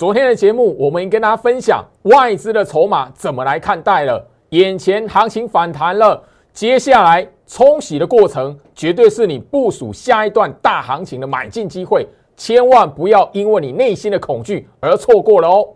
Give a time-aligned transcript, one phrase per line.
[0.00, 4.26] 昨天的节目，我们跟大家分享外资的筹码怎么来看待了。
[4.48, 6.18] 眼前行情反弹了，
[6.54, 15.68] 接下来冲洗的过程，绝对是你部署下一段大行情的买进机会，千万不要因为你内心的恐惧而错过了哦。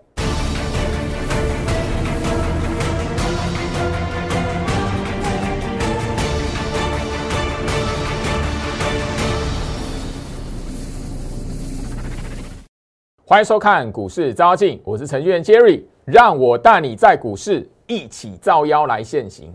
[13.27, 19.51] 欢迎收看股市招妖镜，我是程序员 Jerry，让我带你在股市一起造妖来现行。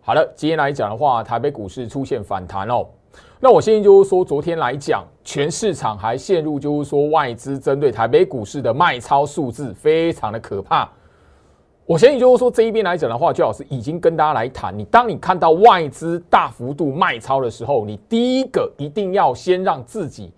[0.00, 2.86] 好了，今天来讲的话，台北股市出现反弹哦。
[3.38, 10.90] 那我现在就是说，昨天来讲，全市场还陷入就是说外资针对台北股市的卖超数字非常的可怕。
[11.84, 20.32] 我相信就是说这一边来讲的话，最老师已经跟大家来谈，你当你看到外资大幅度卖超的时候，你第一个一定要先让自己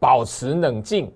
[0.00, 1.08] 保持冷静。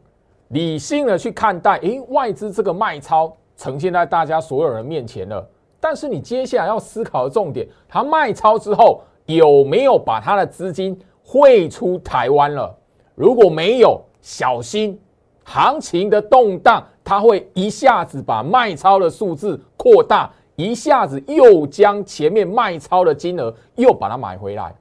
[0.54, 5.44] 理性的去看待，诶，外资这个卖超呈现在大家所有人面前了。
[5.80, 12.72] 但是你接下来要思考的重点，它卖超之后有没有把它的资金汇出台湾了？
[13.16, 14.96] 如果没有，小心
[15.42, 24.72] 行情的动荡，它会一下子把卖超的数字扩大，一下子又将前面卖超的金额又把它买回来，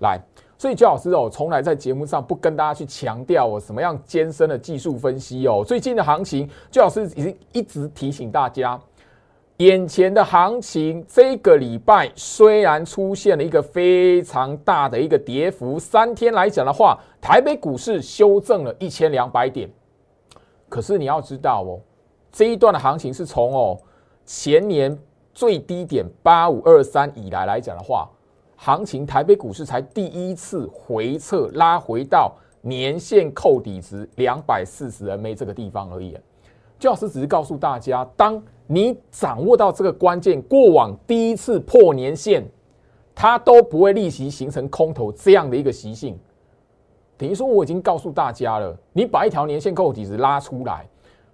[0.00, 0.20] 来。
[0.64, 5.62] 所以，焦老师哦，从来在节目上不跟大家去强调哦什么样艰深的技术分析哦。
[5.62, 8.80] 最近的行情，焦老师已经一直提醒大家，
[9.58, 19.68] 眼前的行情这个礼拜虽然出现了一个非常大的一个跌幅，三天来讲的话，台北股市修正了一千两百点。
[20.70, 21.78] 可是你要知道哦，
[22.32, 23.78] 这一段的行情是从哦
[24.24, 24.98] 前年
[25.34, 28.08] 最低点八五二三以来来讲的话。
[28.64, 36.16] 行情，台北股市才第一次回撤，拉回到年线扣底值两百四十 MA 这个地方而已。
[36.78, 42.42] 焦老师只是告诉大家，当你掌握到这个关键，过往第一次破年线，
[43.14, 46.18] 它都不会立即形成空头这样的一个习性。
[47.18, 50.88] 等于说，我已经告诉大家了，你把一条年线扣底值拉出来。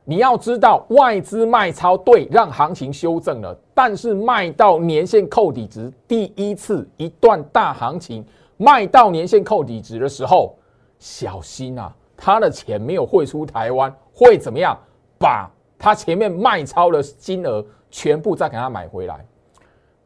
[0.05, 3.57] 你要知道，外资卖超对，让行情修正了。
[3.75, 8.25] 但是卖到年线扣底值，第一次一段大行情
[8.57, 10.57] 卖到年线扣底值的时候，
[10.99, 11.95] 小心啊！
[12.17, 14.77] 他的钱没有汇出台湾，会怎么样？
[15.19, 19.25] 把他前面卖超的金额全部再给他买回来。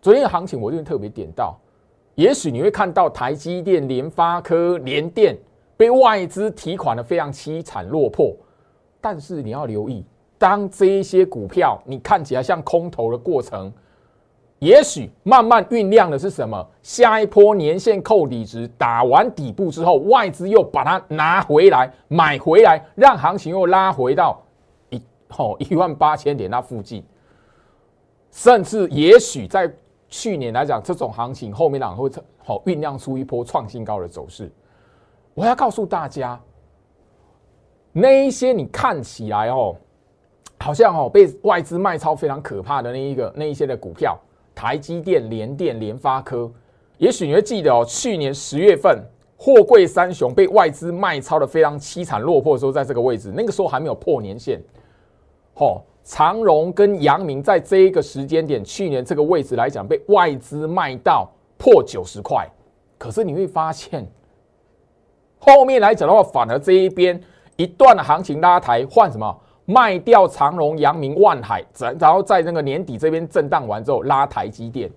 [0.03, 1.59] 昨天的行情我就特别点到，
[2.15, 5.37] 也许你会看到台积电、联发科、联电
[5.77, 8.37] 被外资提款的非常凄惨落魄。
[9.05, 10.03] 但是你要留意，
[10.39, 13.71] 当这一些股票你看起来像空头的过程，
[14.61, 16.67] 也许慢慢酝酿的是什么？
[16.83, 24.41] 下一波年线扣底值打完底部之后，外资又把它拿回来买回来，让行情又拉回到
[24.89, 24.99] 一
[25.37, 27.05] 哦一万八千点那附近，
[28.31, 29.71] 甚至也许在
[30.09, 34.51] 去年来讲，这种行情后面两会好酝酿出一波创新高的走势。
[35.35, 36.41] 我要告诉大家。
[37.97, 39.77] 那一些你看起来哦，
[40.59, 44.19] 好像哦被外资卖超非常可怕的那一个那一些的股票，
[44.53, 46.51] 台积电、联电、联发科，
[46.99, 49.01] 也许你会记得哦，去年十月份
[49.37, 54.61] 货柜三雄被外资卖超的非常凄惨落魄的时候，在这个位置，那个时候还没有破年线。
[55.55, 62.45] 哦，长荣跟阳明在这一个时间点，去年这个位置来讲，被外资卖到破九十块。
[62.99, 64.05] 可是你会发现，
[65.39, 67.23] 后面来讲的话，反而这一边。
[67.57, 69.41] 一段的行情拉抬换什么？
[69.67, 74.91] 卖掉长荣、阳明、万海，然然后在那个年底这边震荡完之后拉台积电。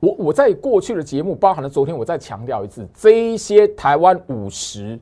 [0.00, 4.98] 我我在过去的节目，包含了昨天，我再强调一次，这一些台湾五十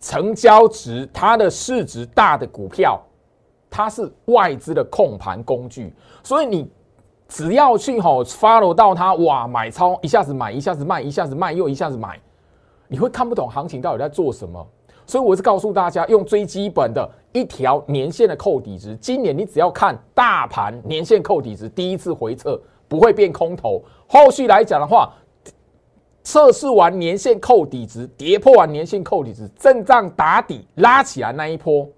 [0.00, 3.00] 成交值、它的市值大的股票，
[3.70, 5.90] 它是外资的控盘工具，
[6.22, 6.70] 所以你
[7.26, 12.20] 只要去吼 follow 到它，哇，买超一下子买，一下子卖，一下子卖又一下子买，
[12.86, 14.66] 你会看不懂行情到底在做什么。
[15.08, 18.94] 所以我是告诉大家，用最基本的一条年线的扣底值。
[18.96, 23.82] 今年你只要看大盘年线扣底值，第一次回撤不会变空头。
[24.06, 25.10] 后续来讲的话，
[26.22, 31.88] 测试完年线扣底值，跌破完年线扣底值，震荡打底拉起来那一波，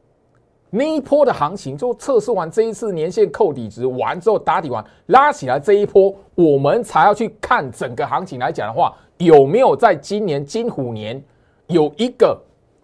[0.71, 11.21] 那一波的行情就测试完这一次年线扣底值完之后打底完拉起来这一波，我们才要去看整个行情来讲的话，有没有在今年金虎年
[11.67, 12.41] 有一个。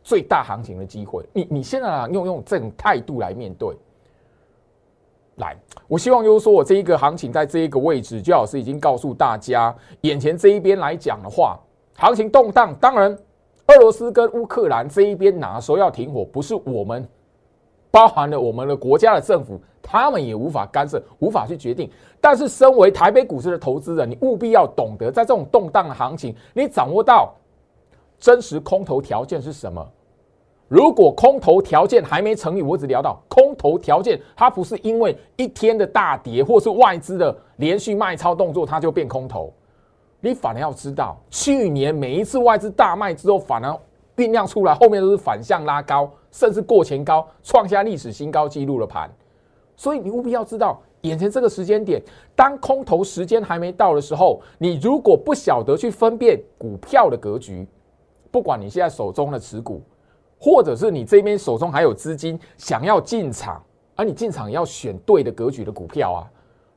[0.06, 3.76] 最大行情的机会，你你现在用用这种态度来面对，
[5.38, 5.56] 来，
[5.88, 11.58] 我希望就是说我这一个行情在这一个位置，最老师已经告诉大家，眼前这一边来讲的话，
[11.96, 13.10] 行情动荡，当然，
[13.66, 17.04] 俄罗斯跟乌克兰这一边哪时候要停火，不是我们
[17.90, 21.90] 包含了我们的国家的政府，他们也无法干涉，无法去决定。
[22.20, 27.34] 但是，身为台北股市的投资人，你务必要懂得，在这种动荡的行情，你掌握到
[28.20, 29.84] 真实空头条件是什么。
[30.68, 39.52] 如果空头条件还没成立，我只聊到空头条件，它不是因为一天的大跌或是外资的连续卖超动作，它就变空头。
[40.20, 43.78] 你反而要知道，去年每一次外资大卖之后，反而
[44.16, 49.08] 酝酿出来，后面都是反向拉高，甚至过前高，创下历史新高纪录的盘。
[49.76, 52.02] 所以你务必要知道，眼前这个时间点，
[52.34, 57.68] 当空头时间还没到的时候，你如果不晓得去分辨股票的格局，
[58.32, 59.80] 不管你现在手中的持股。
[60.38, 63.62] 或者是你这边手中还有资金想要进场，
[63.94, 66.20] 而你进场要选对的格局的股票啊。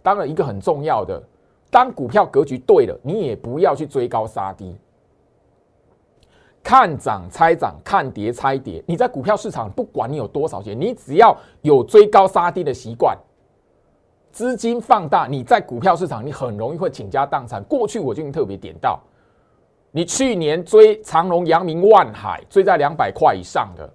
[0.01, 1.21] 当然，一个很重要的，
[1.69, 4.75] 当股票格局对了，你也不要去追高杀低，
[6.63, 8.81] 看涨猜涨，看跌猜跌。
[8.88, 13.15] 你在股票市场，不管你有多少钱，你只要有追高杀低的习惯，
[14.31, 17.61] 资金放大，你在股票市场你很容易会倾家荡产。
[17.65, 19.00] 过去我就已经特别点到。
[19.91, 23.89] 你去年追长隆、阳明、万海，追在两百块以上的，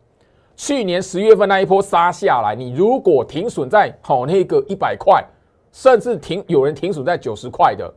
[0.57, 5.25] 去年十月份那一波杀下来，你如果停损在好那个一百块，
[5.71, 7.93] 甚至停有人停损在九十块的，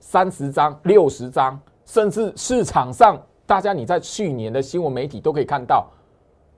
[0.00, 5.88] 三十张、六十张，甚至市场上大家你在去年的新闻媒体都可以看到，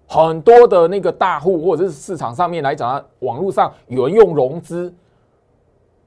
[0.07, 4.95] 很多的那个大户或者是市场上面来讲，网络上有人用融资。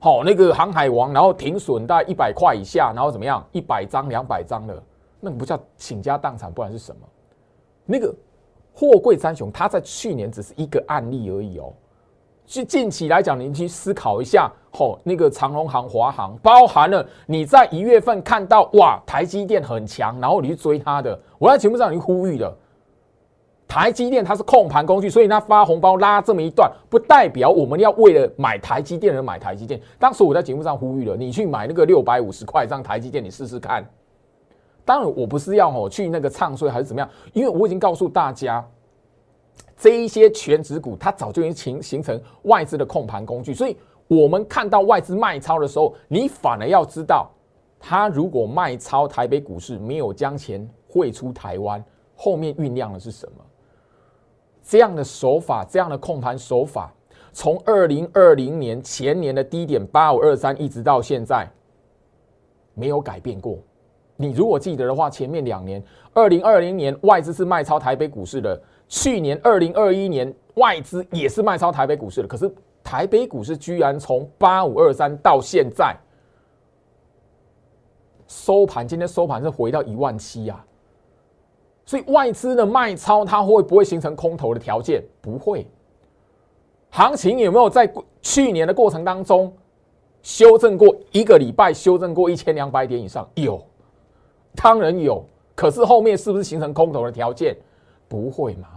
[0.01, 3.45] 好，那个航海王，然后停损在一百块以下，然后怎么样？
[3.51, 4.81] 一百张、两百张的，
[5.19, 7.01] 那个不叫倾家荡产，不然是什么？
[7.85, 8.15] 那个
[8.73, 11.73] 货柜三雄，它在去年只是一个案例而已哦。
[12.45, 22.57] 就近期来讲，您去思考一下，吼，那个长荣航、华航，包含了你在一月份看到哇，台积电很强，然后你去追它的，我在节目上已经呼吁了。
[23.69, 29.79] 台积电它是控盘工具，所以它发红包拉这么一段，不代表我们要为了买台积电而买台积电。
[29.99, 33.87] 当时我在节目上呼吁了，你去买那个六百五十块张台积电，你试试看。
[34.83, 38.67] 当然，我不是要哦去那个唱衰还是怎么样，因为我已经告诉大家，
[39.77, 43.77] 这一些全指股它早就已经形形成外资的控盘工具，所以
[44.07, 47.29] 我们看到外资卖超的时候，你反而要知道，
[47.79, 51.83] 它如果卖超台北股市没有将钱汇出台湾，
[52.15, 53.45] 后面酝酿的是什么？
[54.69, 56.93] 这样的手法，这样的控盘手法，
[57.33, 61.49] 从二零二零年前年的低点八五二三，一直到现在，
[62.75, 63.57] 没有改变过。
[64.15, 65.83] 你如果记得的话，前面两年，
[66.13, 75.97] 二零二零年外资是卖超台北股市的，去年二零二一年外资也是卖超台北股市的，可是台北股市居然从八五二三到现在
[78.27, 80.63] 收盘，今天收盘是回到一万七啊。
[81.89, 85.03] 所以外资的卖超，它会不会形成空头的条件？
[85.19, 85.65] 不会。
[86.91, 87.91] 行情有没有在
[88.21, 89.51] 去年的过程当中
[90.21, 93.27] 修正过一个礼拜，修正过一千两百点以上？
[93.33, 93.59] 有，
[94.53, 95.25] 当然有。
[95.55, 97.57] 可是后面是不是形成空头的条件？
[98.07, 98.67] 不会嘛。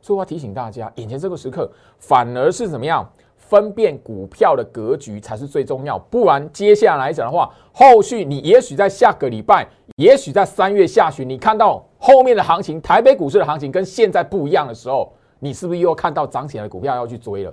[0.00, 1.68] 所以我要提醒大家，眼前这个时刻
[1.98, 3.04] 反而是怎么样？
[3.36, 9.66] 分辨股票的格局才是最重要，不然接下来讲的话，后续你也许在下个礼拜，
[9.96, 17.52] 也许在三月下旬，你看到后面的行情，台北股市的行情跟现在不一样的时候，你是不是又看到涨起来的股票要去追了？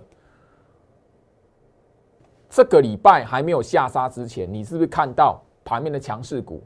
[2.50, 6.64] 这个礼拜还没有下杀之前，你是不是看到盘面的强势股？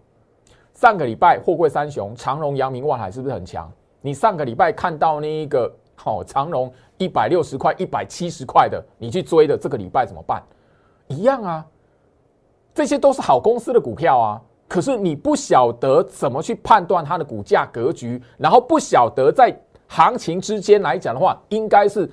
[0.74, 3.72] 上个礼拜货柜三雄长荣、阳明、万海是不是很强？
[4.02, 5.74] 你上个礼拜看到那一个？
[5.96, 10.42] 好，长荣一百六十块、一百七十块的，你去追的，这个礼拜怎么办？
[11.08, 11.66] 一样啊，
[12.74, 14.42] 这些都是好公司的股票啊。
[14.70, 19.54] 可是你不晓得怎么去判断它的股价格局，然后不晓得在
[19.88, 22.10] 行情之间来讲的话，应该是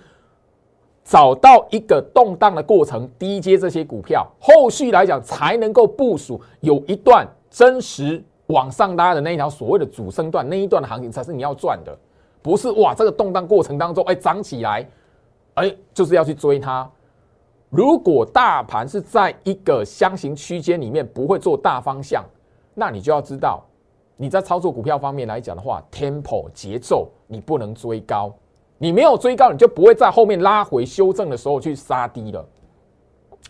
[1.05, 11.97] 找到一个动荡的过程，低阶这些股票，后续来讲才能够部署有一段真实往上拉的那一条所谓的主升段，那一段的行情才是你要赚的。
[12.41, 14.89] 不是哇，这个动荡过程当中，哎，涨起来，
[15.55, 16.89] 哎，就是要去追它。
[17.69, 22.25] 如果大盘是在一个箱型区间里面，不会做大方向，
[22.79, 23.65] 那你就要知道，
[24.17, 28.31] 你在操作股票方面来讲的话，tempo 节奏你不能追高，
[28.77, 32.47] 你没有追高，你就不会在后面拉回修正的时候去杀低了。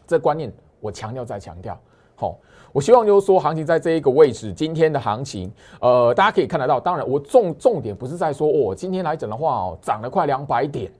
[0.06, 1.76] 这观念我强调再强调，
[2.14, 2.38] 好。
[2.72, 6.78] 我希望就是说，行情在这一个位置，今天的行情，呃，大家可以看得到。
[6.78, 10.92] 当然，我重重点不是在说，哦，今天来讲的话，哦，涨了快两百点，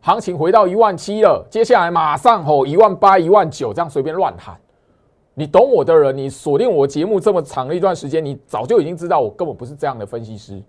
[0.00, 4.56] 行情回到一万七了，接下来马上吼一万八、一万九，这样随便乱喊。
[5.34, 10.62] 你懂我的人，你锁定我节目这么长的一段时间，你早就已经知道我根本不是这样的分析师。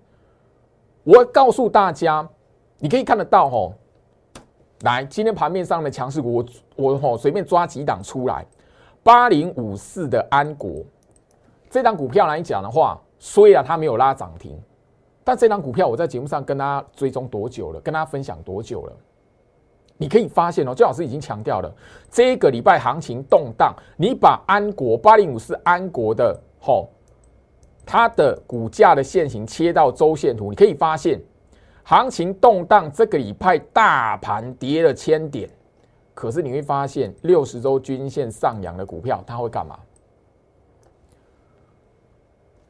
[1.03, 2.27] 我告诉大家，
[2.79, 3.73] 你可以看得到吼，
[4.83, 8.45] 来今天盘面上的强势股，我我吼随便抓几档出来，
[9.03, 10.81] 八零五四的安国
[11.69, 14.57] 这档股票来讲的话，虽然它没有拉涨停，
[15.25, 18.93] 但这档股票我在节目上跟大家追踪多久了，跟大家分享多久了？
[19.97, 21.73] 你可以发现哦，最老师已经强调了，
[22.09, 26.89] 这个礼拜行情动荡，你把安国八零五四安国的吼，
[27.85, 31.21] 它的股价的线型切到周线图，你可以发现，
[31.83, 35.49] 行情动荡，这个礼拜大盘跌了千点，
[36.13, 39.79] 可是你会发现六十周均线上扬的股票，它会干嘛？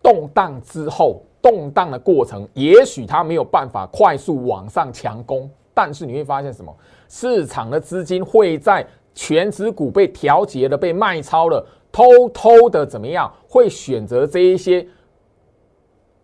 [0.04, 5.50] 动荡之后，动荡的过程，也许它没有办法快速往上强攻。
[5.76, 6.76] 但是你会发现什么？
[7.16, 13.32] 市场的资金会在全指股被调节了、被卖超了，偷偷的怎么样？
[13.48, 14.84] 会选择这一些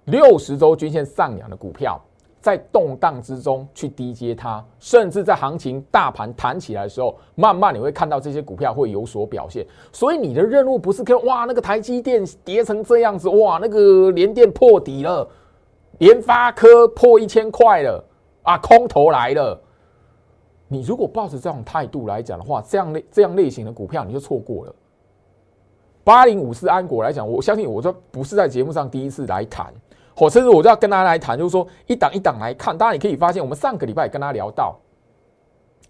[0.05, 2.01] 六十周均线上扬的股票，
[2.41, 9.63] 在动荡之中去低接它，甚至在行情大盘弹起来的时候，慢慢你会看到这些股票会有所表现。
[9.93, 15.29] 所以你的任务不是看哇，那个台积电跌成这样子，哇，那个联电破底了，
[15.99, 18.03] 联发科破一千块了。
[18.41, 19.61] 啊，空头来了！
[20.71, 24.75] 你如果抱着这种态度来讲的话，这样类这样类型的股票你就错过了。
[26.03, 29.73] 八零五四安国来讲，我相信我这不是在节目上第一次来谈，
[30.15, 32.77] 或甚至我就要跟大家来谈，就是说一档一档来看。
[32.77, 34.79] 当然你可以发现，我们上个礼拜也跟大家聊到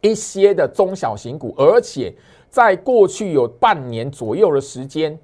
[0.01, 2.13] 一些的中小型股，而且
[2.49, 5.17] 在过去有半年左右的时间，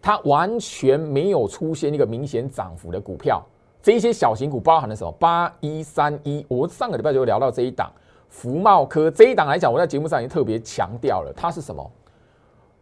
[0.00, 3.42] 它完全没有出现一个明显涨幅的股票。
[3.82, 5.12] 这一些小型股包含了什么？
[5.12, 7.92] 八一三一，我上个礼拜就聊到这一档
[8.36, 11.90] 福茂科这一档来讲，我在节目上已经特别强调了，它是什么？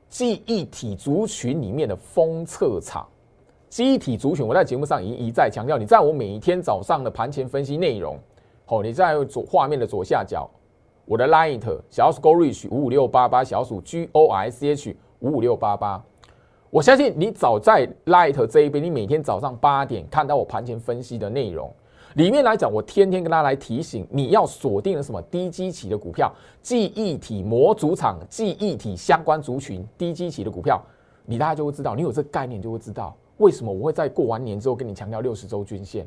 [0.09, 3.07] 记忆体族群里面的封测厂。
[3.69, 8.19] 记忆体族群，我在节目上已经一再强调，你在我每一天早上的盘前分析内容，
[8.67, 10.51] 哦，你在左画面的左下角，
[11.05, 16.03] 我的 Light 小鼠 Go Reach 五五六八八，小鼠 G O I C H 五五六八八。
[16.69, 21.73] 我相信你早在 Light 这一边，你每天早上八点看到我盘前分析的内容
[22.15, 25.21] 里面来讲，我天天跟大家来提醒，你要锁定了什么？
[25.23, 30.81] 低基期的股票，记忆体模组厂、记忆体相关族群、低基期的股票，
[31.27, 36.07] 你大家就会知道，你有这个概念就会知道为什么我会在过完年之后跟你强调六十周均线。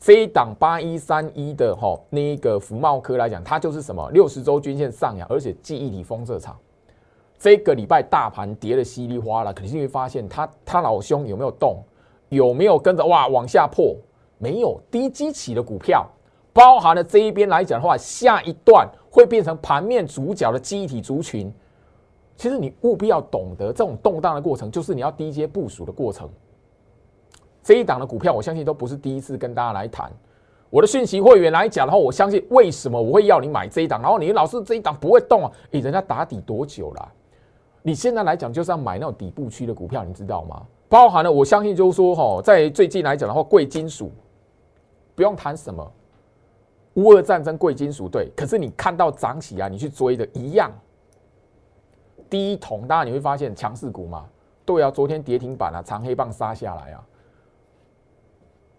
[0.00, 4.10] 这一档八一三一的哈那个福茂科来讲，它就是什么？
[4.10, 6.58] 六十周均线上扬，而且记忆体封测厂。
[7.38, 11.80] 这个礼拜大盘跌的稀里哗啦，肯定会发现他他老兄有没有动，
[12.28, 13.94] 有没有跟着哇往下破？
[14.40, 16.04] 没有低基期的股票，
[16.52, 21.52] 包含了这一边来讲的话，下一段会变成盘面主角的基体族群。
[22.36, 26.26] 其实你务必要懂得，这种动荡的过程就是你要低阶部署的过程。
[27.62, 30.10] 这一档的股票，我相信都不是第一次跟大家来谈。
[30.70, 34.00] 我的讯息会员来讲的话，我相信为什么我会要你买这一档？
[34.00, 35.52] 然后你老是这一档不会动啊？
[35.72, 37.12] 诶，人家打底多久了？
[37.82, 40.62] 你现在来讲就是要买那种底部区的股票，你知道吗？
[40.88, 44.10] 包含了我相信就是说哈，在最近来讲的话，贵金属
[45.20, 45.92] 不用谈什么
[46.94, 48.30] 乌俄战争，贵金属对。
[48.34, 50.72] 可是你看到涨起啊，你去追的一样。
[52.30, 54.24] 第一桶，当然你会发现强势股嘛，
[54.64, 57.04] 对啊，昨天跌停板啊，长黑棒杀下来啊。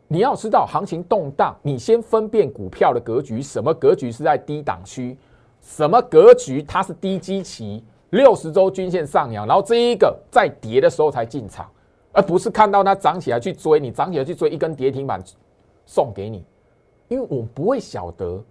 [0.08, 5.16] 你要知道行情动荡，你先分辨股票的格局，什么格局是在低档区，
[5.62, 7.86] 什么格局它是低基期。
[8.10, 11.70] 六十周均线上扬，然后这一个在跌的时候才进场，
[12.12, 15.22] 而不是看到它涨起来去追，你涨起来去追一根跌停板
[15.86, 16.44] 送给你，
[17.08, 18.44] 因为我不会晓得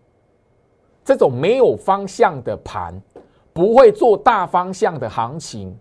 [1.05, 2.95] 这种没有方向的盘
[3.53, 5.77] 不会做大方向的行情，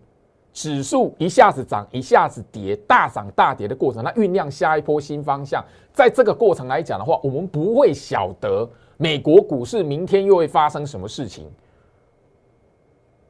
[0.53, 5.63] 指数一下子涨一下子跌，大涨大跌的过程，它酝酿下一波新方向，
[5.93, 11.49] 在这个过程来讲的话，我们不会晓得美国股市明天又会发生什么事情。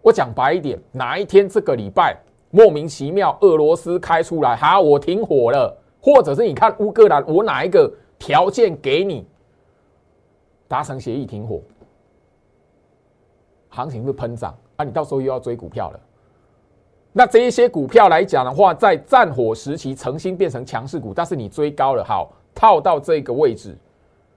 [0.01, 2.17] 我讲白一点，哪一天这个礼拜
[2.51, 9.25] 莫名其妙俄罗斯开出来，好，我停火了，或者是你看乌克兰，我哪一个条件给你
[10.67, 11.61] 达成协议停火，
[13.69, 15.99] 行情是喷涨啊，你到时候又要追股票了。
[17.11, 23.75] 那这一些股票来讲的话，在战火时期诚心变成强势股，但是你追高了，好套到这个位置，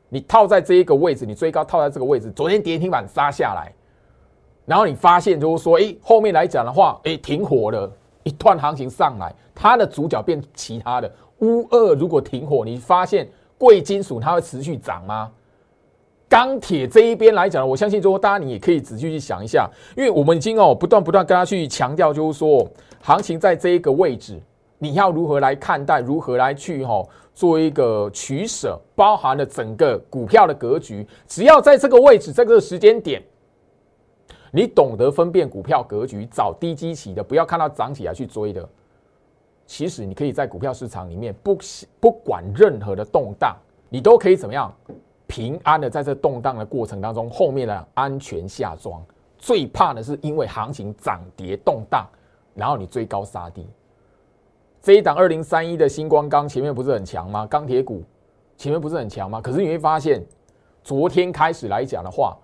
[0.08, 3.70] 你套在这一个位置，你追高套在这个位置，昨天跌停板杀下来。
[4.64, 11.12] 然后你发现就是说，哎，后面来讲的话，哎，停火了，一段行情上来，它的主角变其他的。
[11.40, 13.28] 乌二如果停火，你发现
[13.62, 15.30] 贵金属它会持续涨吗？
[16.28, 22.68] 钢铁这一边来讲，我相信说，大家你也可以仔细去想一下，因为我们已经哦不断不断跟他去强调，就是说，
[23.00, 24.42] 行情在这一个位置，
[24.78, 26.00] 你要如何来看待？
[26.00, 28.76] 如何来去哈做一个取舍？
[28.96, 31.06] 包含了整个股票的格局。
[31.28, 33.22] 只要在这个位置、这个时间点，
[34.50, 38.68] 你懂得分辨股票格局，找低基期的，不要看到涨起来去追的。
[39.72, 41.56] 其实你可以在股票市场里面，不
[41.98, 43.56] 不管任何的动荡，
[43.88, 44.70] 你都可以怎么样
[45.26, 49.02] 平安的在这动荡的过程当中，后面的安全下庄。
[49.38, 52.06] 最怕的是因为行情涨跌动荡，
[52.54, 53.66] 然后你追高杀低。
[54.82, 57.46] 这一档二零三一的星光钢前面不是很强吗？
[57.46, 58.02] 钢铁股
[58.58, 59.40] 前面不是很强吗？
[59.40, 60.22] 可是你会发现，
[60.84, 62.36] 昨天开始来讲的话，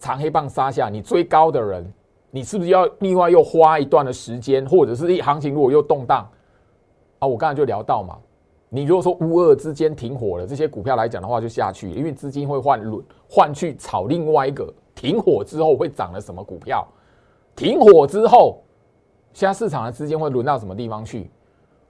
[0.00, 1.88] 长黑棒杀下，你追高的人，
[2.30, 6.28] 你是不是要另外又花一段的时间，或者是一行情如果又动荡
[7.18, 7.26] 啊？
[7.26, 8.18] 我刚才就聊到嘛，
[8.68, 16.86] 你如果说乌二之间停火了，这些股票来讲的话就下去，因为资金会换轮换去炒另外一个停火之后会涨了什么股票，
[17.54, 18.62] 停火之后。
[19.32, 21.30] 现在市场的资金会轮到什么地方去？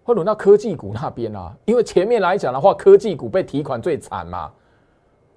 [0.02, 1.56] 会轮到科技股那边啊？
[1.64, 4.50] 因为前面来讲的话，科技股被提款最惨嘛。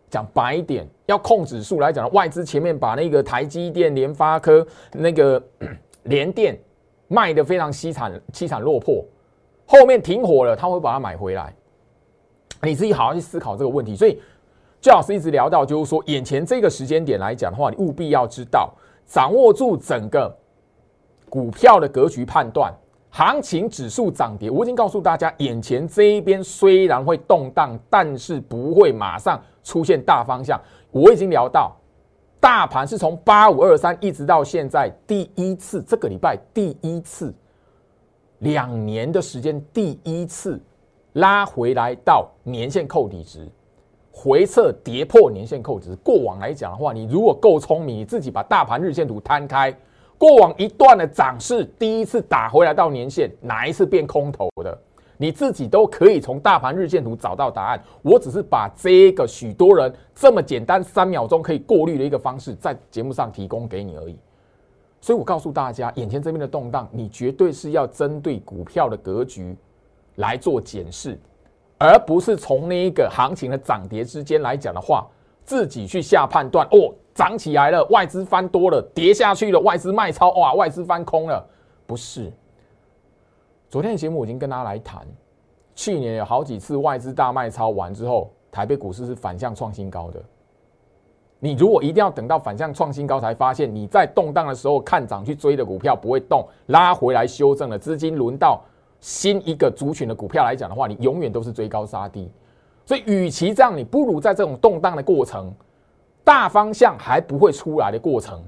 [0.10, 5.42] 讲白一点，要控指数来讲，外资前面把那个台积电、联发科、那个
[6.04, 6.58] 联电
[7.08, 9.06] 卖的非常凄惨、凄惨落魄，
[9.66, 11.54] 后面停火了，他会把它买回来。
[12.62, 13.96] 你自己好好去思考这个问题。
[13.96, 14.20] 所以，
[14.82, 18.74] 最老师一直聊到，就是说，眼前这个时间点来讲的话，你务必要知道，
[19.06, 20.36] 掌握住整个。
[21.30, 22.74] 股票的格局判断，
[23.12, 30.60] 行情指数涨跌，我已经告诉大家，眼前这一边虽然会动荡，但是不会马上出现大方向。
[30.92, 31.76] 我已经聊到，
[32.40, 37.34] 大盘是从八五二三一直到现在第一次，这个礼拜第一次，
[38.40, 40.62] 两年的时间第一次
[41.14, 43.48] 拉回来到年线扣底值，
[44.12, 45.96] 回撤跌破年线扣值。
[45.98, 49.76] 过往来讲的话，你如果够聪明，你自己把大盘日线图摊开。
[50.20, 54.78] 过往一段的涨势，第一次打回来到年线，哪一次变空头的？
[55.16, 57.82] 你自己都可以从大盘日线图找到答案。
[58.02, 64.20] 我只是把这个许多人这么简单三秒钟可以过滤的一个方式，在节目上提供给你而已。
[65.00, 69.56] 所以我告诉大家，眼前这边的动荡，你绝对是要针对股票的格局
[70.16, 71.18] 来做检视，
[71.78, 75.08] 而不是从那一个行情的涨跌之间来讲的话，
[75.46, 76.94] 自己去下判断哦。
[77.20, 81.46] 涨起来了，外资翻多了，跌下去了，外资卖超，哇，外资翻空了，
[81.86, 82.32] 不是。
[83.70, 85.06] 昨天的节目我已经跟大家来谈，
[85.76, 90.24] 去年有好几次外资大卖超完之后，台北股市是反向创新高的。
[91.40, 98.62] 你如果一定要等到反向创新高才发现，你在动荡的时候看涨去追的股票不会动，拉回来修正了，资金轮到
[99.02, 102.32] 新一个族群的股票来讲的话，你永远都是追高杀低。
[102.86, 105.54] 所以，与其这样，你不如在这种动荡的过程。
[106.24, 108.44] 大方向还不会出来的过程，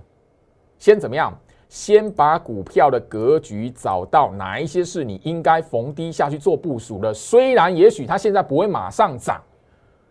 [0.78, 1.38] 先怎么样？
[1.68, 7.14] 先把股票的格局找到，哪一些是你应该逢低下去做部署的？
[7.14, 9.42] 虽然也许它现在不会马上涨，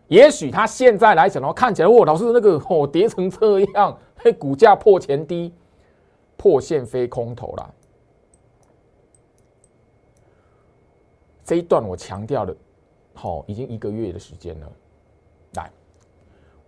[0.08, 5.52] 也许它现在来讲的话，看起来哦，老师那个哦跌成这样，嘿，股价破前低，
[6.38, 7.74] 破线飞空头了。
[11.44, 12.56] 这一段我强调了，
[13.12, 14.72] 好，已经一个月的时间了。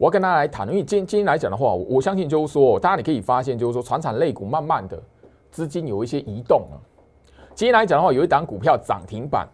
[0.02, 5.00] 我要跟大家来谈，因为今今天来讲的话，我相信就是说，大家你可以发现，就是说，船产类股慢慢的
[5.52, 6.80] 资金有一些移动了。
[7.54, 9.48] 今天来讲的话，有一档股票涨停板，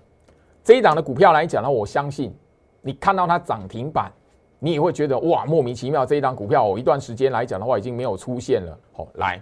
[0.64, 2.34] 这一档的股票来讲呢，我相信
[2.80, 4.10] 你看到它涨停板，
[4.58, 8.78] 你也会觉得哇，莫名其妙，这一档股票哦，一段时间来讲的话，已经没有出现了。
[8.94, 9.38] 好，来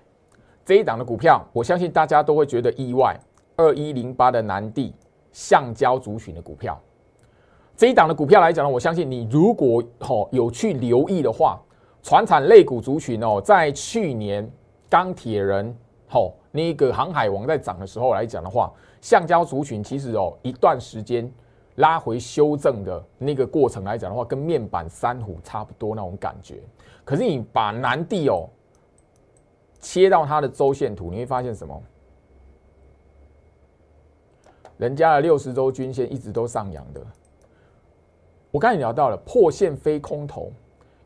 [0.65, 3.17] 这一档的股票，我相信大家都会觉得意外。
[3.55, 4.93] 二一零八的南地
[5.31, 6.77] 橡胶族群的股票。
[7.77, 11.61] 这一档的股票来讲呢，我相信你如果哦有去留意的话，
[12.03, 14.51] 船产类股族群哦，在去年
[14.89, 15.77] 钢铁人
[16.11, 21.31] 哦那个航海王在涨的时候来讲的话，橡胶族群其实哦一段时间
[21.75, 26.63] 拉回修正的那个过程来讲的话，跟面板三虎差不多那种感觉。
[27.05, 28.49] 可是你把南地哦
[29.81, 31.83] 切到它的周线图，你会发现什么？
[34.79, 37.01] 人家的六十周均线一直都上扬的。
[38.57, 40.51] 我刚才聊到了破线飞空头，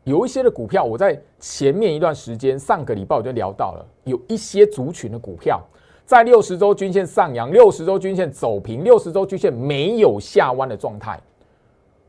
[0.05, 5.61] 有一些的股票，我在前面一段时间，上个礼拜我就聊到了，有一些族群的股票
[6.05, 11.19] 在六十周均线上扬，六十周均线走平，六十周均线没有下弯的状态，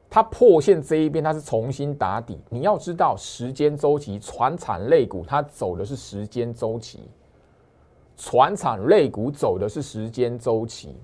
[0.08, 2.38] 它破线这一边它是重新打底。
[2.48, 7.00] 你要知道时间周期，船产类股它走的是时间周期，
[8.16, 10.94] 船产类股走的是时间周期。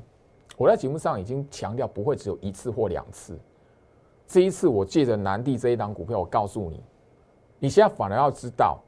[0.57, 3.37] 我在节目上已经强调，不会只有一次或两次。
[4.29, 6.83] 这一次我借着南地这一档股票，我告诉你，
[7.59, 8.79] 你现在反而要知道，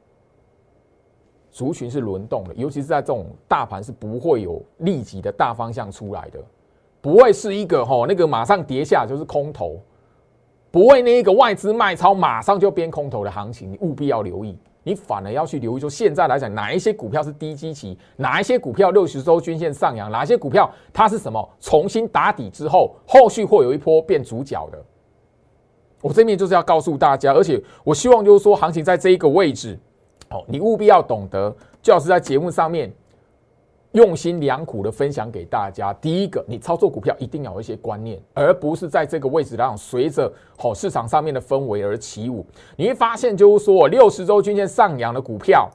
[1.49, 6.39] 族群是轮动的，尤其是在这种大盘是不会有立即的大方向出来的。
[7.01, 9.79] 不会是一个吼那个马上跌下就是空头，
[10.69, 14.55] 不会那一个外资卖超马上就变空头的行情，你务必要留意。
[14.83, 24.85] 你反而要去留意，说现在来讲，哪一些股票是低基期，哪一些股票六十周均线上扬，哪些股票它是什么重新打底之后，后续会有一波变主角的。
[26.01, 29.77] 我这边就是要告诉大家，而且我希望就是说，行情在这一个位置，
[30.29, 32.91] 哦，你务必要懂得，就要是在节目上面。
[33.93, 35.91] 用心良苦的分享给大家。
[35.95, 42.45] 第一个，你操作股票一定要有一些观念，而不是在这个位置上随着好市场上面的氛围而起舞。
[42.77, 45.69] 你会发现，就是说六十周均线上扬的股票，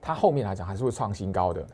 [0.00, 1.66] 它后面来讲还是会创新高的。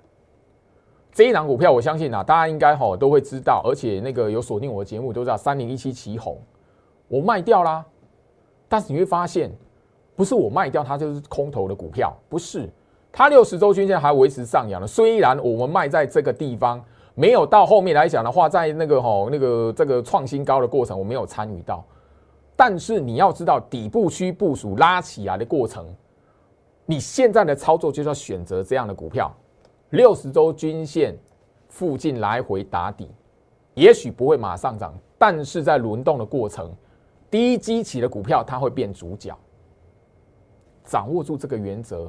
[1.12, 6.40] 这一档股票，我相信啊，大家应该哈都会知道，而且那个有锁定我的节目都知道，三零一七旗红，
[7.12, 7.85] 我卖掉啦。
[8.70, 9.53] 但是你会发现，
[10.16, 12.70] 不是我卖掉它就是空头的股票，不是。
[13.12, 16.83] 它六十周均线还维持上扬的，虽然我们卖在这个地方，
[17.14, 21.85] 没有到后面来讲的话，在那个吼那个这个创新高的过程，我没有参与到。
[22.57, 25.87] 但是你要知道，底部区部署拉起来的过程，
[26.87, 29.31] 你现在的操作就是要选择这样的股票，
[29.90, 31.14] 六十周均线
[31.68, 33.11] 附近来回打底，
[33.75, 36.72] 也许不会马上涨，但是在轮动的过程，
[37.33, 39.37] 低基起的股票它会变主角。
[40.85, 42.09] 掌握住这个原则。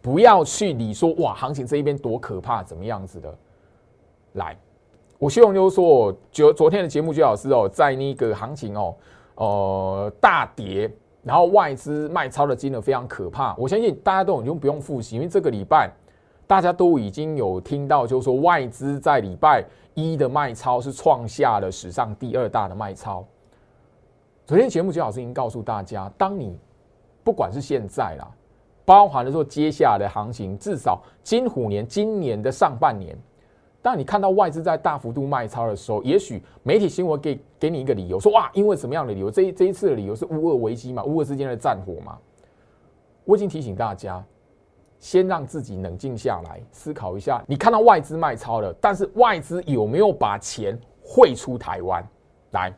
[0.00, 3.36] 不要去理说哇，行情这一边多可怕，怎么样子的？
[4.34, 4.56] 来，
[5.18, 8.94] 我希望就是说，昨昨天的节目，朱老师哦，在那个行情哦，
[9.34, 10.88] 呃，大跌，
[11.24, 13.56] 然后外资卖超的金额非常可怕。
[13.56, 15.90] 我相信大家都已经不用复习，因为这个礼拜
[16.46, 19.64] 大家都已经有听到，就是说外资在礼拜
[19.94, 23.26] 一的卖超是创下了史上第二大的卖超。
[24.48, 26.58] 昨天节目，朱老师已经告诉大家，当你
[27.22, 28.26] 不管是现在啦。
[28.82, 33.14] 包含了说接下来的行情，至少金虎年今年的上半年，
[33.82, 39.30] 当你看到外资在大幅度卖超的时候，也许媒体新闻给给你一个理由，说哇，因为什么样的理由？
[39.30, 42.16] 这这一次的理由是乌俄危机嘛，乌俄之间的战火嘛。
[43.26, 44.24] 我已经提醒大家，
[44.98, 47.44] 先让自己冷静下来，思考一下。
[47.46, 52.02] 你看到外资卖超了，但是外资有没有把钱汇出台湾
[52.52, 52.72] 来？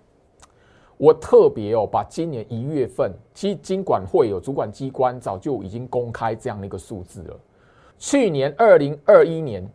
[1.00, 7.40] 我特别哦，把今年一月份，其实金管会有主管机关早就已经公开这样的一个数字了。
[7.98, 9.66] 去年二零二一年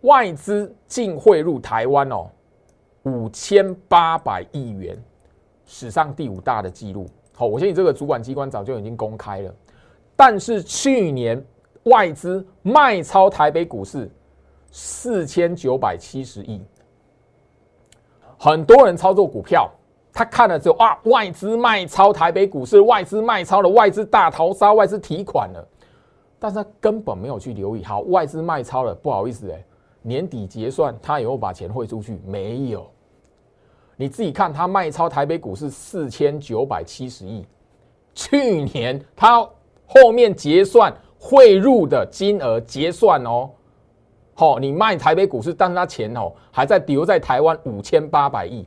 [0.00, 2.26] 外资净汇入台湾哦，
[3.04, 5.00] 五千八百亿元，
[5.66, 7.06] 史上第五大的记录。
[7.32, 9.54] 好，我相信这个主管机关早就已经公开了。
[10.16, 11.40] 但是去年
[11.84, 14.10] 外资卖超台北股市
[14.72, 16.60] 四千九百七十亿，
[18.36, 19.70] 很多人操作股票。
[20.12, 25.68] 他看了之后啊，外资卖超台北股市，外资卖超了，外资大逃杀，外资提款了，
[26.38, 27.82] 但是他根本没有去留意。
[27.82, 29.64] 好，外资卖超了，不好意思哎，
[30.02, 32.20] 年底结算他有没有把钱汇出去？
[32.26, 32.86] 没有。
[33.96, 37.46] 你自己看，他卖超台北股市四千九百七十亿，
[38.14, 39.48] 去年他
[39.86, 43.48] 后面结算汇入的金额结算哦，
[44.34, 48.66] 好，你卖台北股市，但是他钱哦还在留在台湾五千八百亿。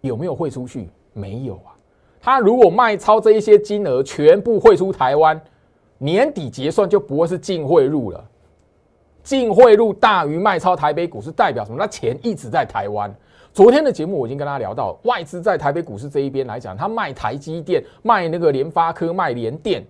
[0.00, 0.88] 有没有汇出去？
[1.12, 1.74] 没有啊。
[2.20, 5.40] 他如果卖超这一些金额全部汇出台湾，
[5.98, 8.22] 年底结算就不会是净汇入了。
[9.22, 11.76] 净汇入大于卖超台北股市，代表什么？
[11.78, 13.14] 那钱一直在台湾。
[13.52, 19.84] 昨天的节目我已经跟大家聊到，外资在台北股市这一边来讲，他卖台积电、卖那个联发科、卖联电。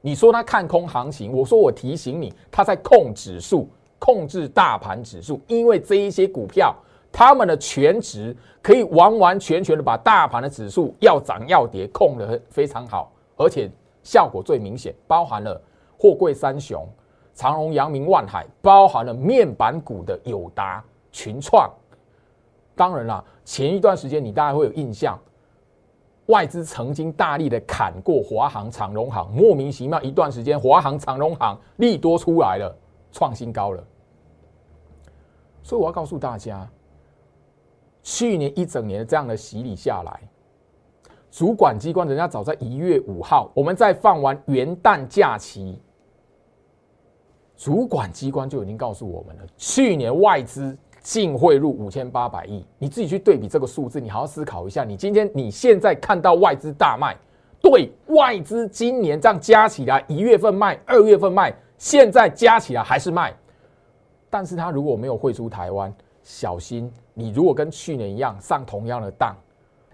[0.00, 6.74] 你说他看空行情，我说我提醒你，他在控指数、控制大盘指数，因为这一些股票。
[7.12, 13.70] 他们的全值可以完完全全的把大盘的指数要涨要跌控得非常好，而且
[14.02, 15.60] 效果最明显，包含了
[15.98, 16.88] 货柜三雄、
[17.34, 21.70] 长荣、阳明、万海，包含了面板股的友达、群创。
[22.74, 25.18] 当然啦，前一段时间你大概会有印象，
[26.26, 32.74] 外资曾经大力的砍过华航、长荣航，莫名其妙一段时间，华航、长荣航利多出来了，
[33.12, 33.84] 创新高了。
[35.62, 36.66] 所以我要告诉大家。
[38.02, 40.20] 去年一整年的这样的洗礼下来，
[41.30, 45.80] 主管机关人家早在一月五号，我们在放完元旦假期，
[47.56, 52.66] 主管机关就已经告诉我们了，去年外资净汇入五千八百亿。
[52.76, 54.82] 你自己去对比这个数字，你好好思考一下。
[54.82, 57.16] 你今天你现在看到外资大卖，
[57.60, 63.32] 对外资今年这样加起来，一月份卖，二月份卖，现在加起来还是卖，
[64.28, 65.94] 但是他如果没有汇出台湾。
[66.22, 69.34] 小心，你如果跟去年一样上同样的当，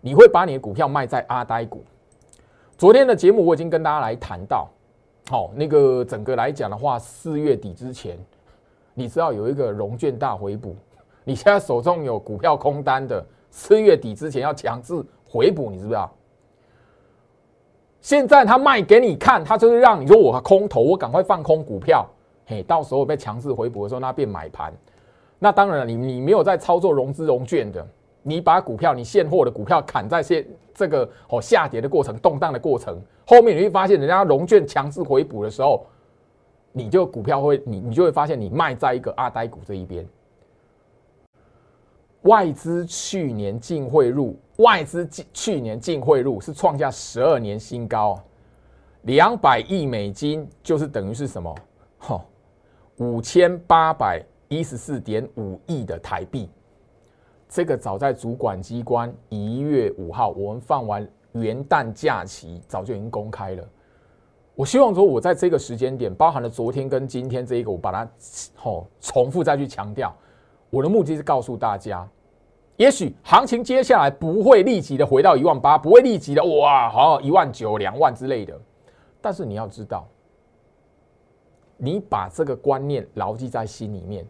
[0.00, 1.82] 你会把你的股票卖在阿呆股。
[2.76, 4.68] 昨天的节目我已经跟大家来谈到，
[5.28, 8.18] 好，那个整个来讲的话，四月底之前，
[8.94, 10.76] 你知道有一个融券大回补，
[11.24, 16.10] 你现在手中有股票空单的，四月底之前要强制回补，你知不知道？
[18.00, 22.06] 现在他卖给你看，他就是让你说我空头，我赶快放空股票，
[22.46, 24.72] 嘿，到时候被强制回补的时候，那变买盘。
[25.38, 27.86] 那当然了，你你没有在操作融资融券的，
[28.22, 35.86] 你把股票你现货的股票砍在现这个哦下跌的过程、动荡的过程，后面你会发现人家融券强制回补的时候，
[36.72, 40.04] 你就股票会你你就会发现你卖在一个阿呆股这一边。
[42.22, 48.20] 外资去年净汇入，外资去年净汇入是创下十二年新高，
[49.02, 51.54] 两百亿美金就是等于是什么？
[51.98, 52.20] 哈，
[52.96, 54.20] 五千八百。
[54.48, 56.48] 一十四点五亿的台币，
[57.48, 63.64] 这个早在主管机关一月五号，我们放完元旦假期，早就已经公开了。
[64.54, 68.10] 我希望说，我在这个时间点，包含了昨天跟今天这一个，我把它
[68.56, 70.12] 吼重复再去强调。
[70.70, 72.08] 我的目的是告诉大家，
[72.76, 78.58] 也许行情接下来不会立即的回到一万八，不会立即的哇，好一万九、两万之类的。
[79.20, 80.08] 但是你要知道，
[81.76, 84.26] 你把这个观念牢记在心里面。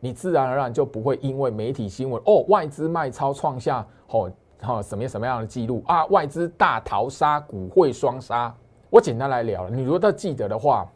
[0.00, 4.30] 你自然而然就不会因为媒体新闻哦，外资卖超创下哦
[4.60, 6.04] 哈什么什么样的记录啊？
[6.06, 8.54] 外资大逃杀，股汇双杀。
[8.90, 10.86] 我简单来聊了，你如果都记得的话，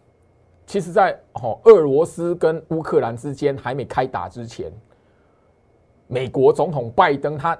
[0.66, 4.72] 其实，在哦俄罗斯跟乌克兰之间还没开打之前，
[6.06, 7.58] 美国总统拜登他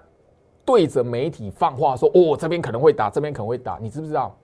[0.65, 4.35] 对着媒体放话说：“哦，这边可能会打，这边可能会打。”你知不知道？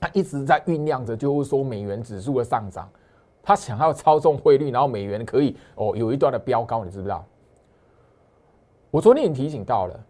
[0.00, 2.88] 他一直在酝酿着，就是说美元指数的上涨。
[3.44, 7.24] 他想要操纵汇率，然后美元可以哦有一段的飙高，你知不知道？
[8.90, 10.00] 我昨天已经提醒到了，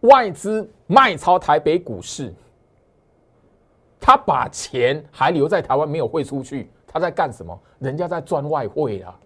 [0.00, 2.34] 外资卖超台北股市，
[4.00, 7.60] 他把钱还留在台湾没有汇出去，他在干什么？
[7.80, 9.20] 人家在赚外汇啊！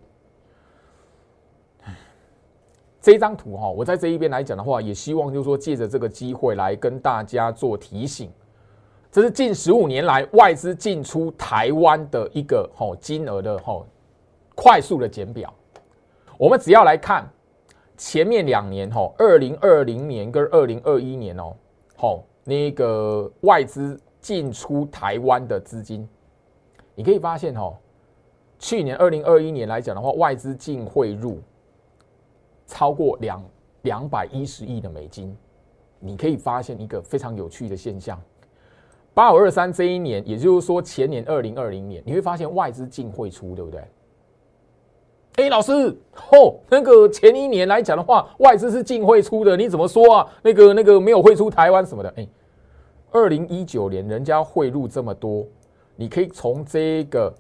[3.01, 8.33] 这张图哈，我在这一边来讲的话，也希望就是说借着这个机会来跟大家做提醒。
[9.15, 13.87] 这是近十五年来外资进出台湾的一个吼金额的吼
[14.57, 15.55] 快速的减表。
[16.37, 17.25] 我们只要来看
[17.97, 21.55] 前面两年吼，二零二零年跟二零二一年哦，
[21.97, 26.09] 吼那个外资进出台湾的资金，
[26.97, 27.77] 你可以发现吼，
[28.59, 31.41] 去年二零二一年来讲的话，外资净汇入
[32.67, 33.45] 超过两
[33.83, 35.37] 两百一十亿的美金。
[36.01, 38.21] 你可以发现一个非常有趣的现象。
[39.15, 43.81] 八五二三这一年，也就是说前年二零二零年，你会发现外资净汇出，对不对？
[45.37, 45.73] 哎，老师，
[46.33, 50.27] 哦，那个前一年来讲的话，外资是净汇出的，你怎么说啊？
[50.43, 52.13] 那个那个没有汇出台湾什么的？
[52.17, 52.29] 哎，
[53.13, 55.47] 二零一九年人家汇入这么多，
[55.97, 57.33] 你可以从这个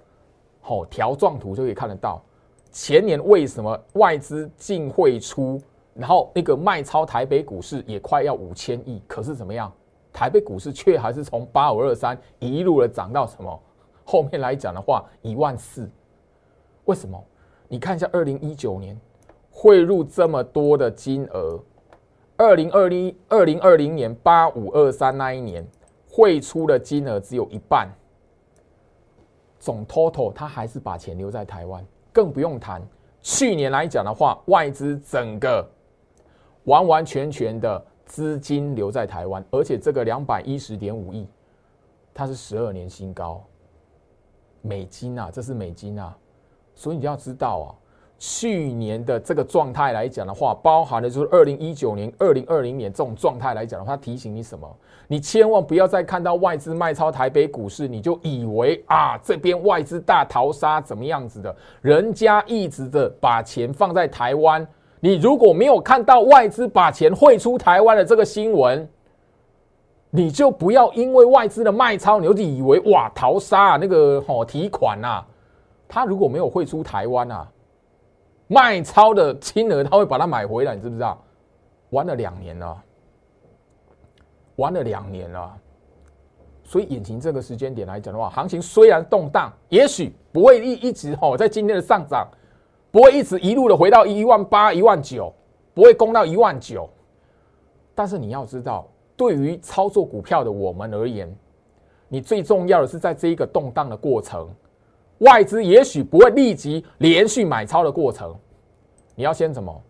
[0.60, 2.22] 好条状图就可以看得到，
[2.70, 5.60] 前年为什么外资净汇出，
[5.94, 9.72] 然后那个卖超台北股市也快要五千亿，可是怎么样？
[10.14, 13.61] 台北股市却还是从八五二三一路的涨到什么？
[14.05, 15.90] 后面来讲的话，一万四。
[16.85, 17.20] 为什么？
[17.66, 18.96] 你看一下二零一九年
[19.50, 21.59] 汇入这么多的金额，
[22.37, 25.66] 二零二零二零二零年八五二三那一年
[26.09, 27.88] 汇出的金额只有一半。
[29.59, 32.81] 总 total 他还是把钱留在台湾，更不用谈
[33.20, 35.68] 去年来讲的话，外资整个
[36.66, 37.85] 完完全全的。
[38.07, 41.27] 资金留在台湾，而且这个两百一十点五亿，
[42.12, 43.43] 它是十二年新高，
[44.61, 46.17] 美金啊，这是美金啊，
[46.75, 47.75] 所以你要知道啊，
[48.19, 54.71] 去年的这个状态来讲的话，包含的就是二零一九年、二零二零年这种状态来讲的话，提醒你什么？
[55.09, 61.55] 你千万不要再看到外资卖超台北股市，你就以为啊这边外资大逃杀怎么样子的？
[61.81, 64.67] 人家一直的把钱放在台湾。
[65.05, 68.88] 你如果没有看到外资把钱汇出台湾的这个新闻，
[70.09, 75.23] 你就不要因为外资的卖超，你就以为哇逃杀那个吼提款呐，
[75.87, 77.47] 他如果没有汇出台湾啊，
[78.47, 81.23] 卖超的金额他会把它买回来，你知不知道？
[81.90, 82.83] 玩了两年了，
[84.57, 85.55] 玩了两年了，
[86.62, 92.27] 所以眼前这个时间点来讲的话，行情虽然动荡，也许不会一一直吼在今天的上涨。
[92.94, 95.35] 不会一直一路的回到一万八、一万九，
[95.74, 96.88] 不会攻到一万九。
[97.92, 101.28] 但是你要知道，对于操作股票的我们而言，
[102.07, 104.48] 你最重要的是在这一个动荡的过程，
[105.18, 108.33] 外资也许不会立即连续买超的过程，
[109.16, 109.83] 你要先什么？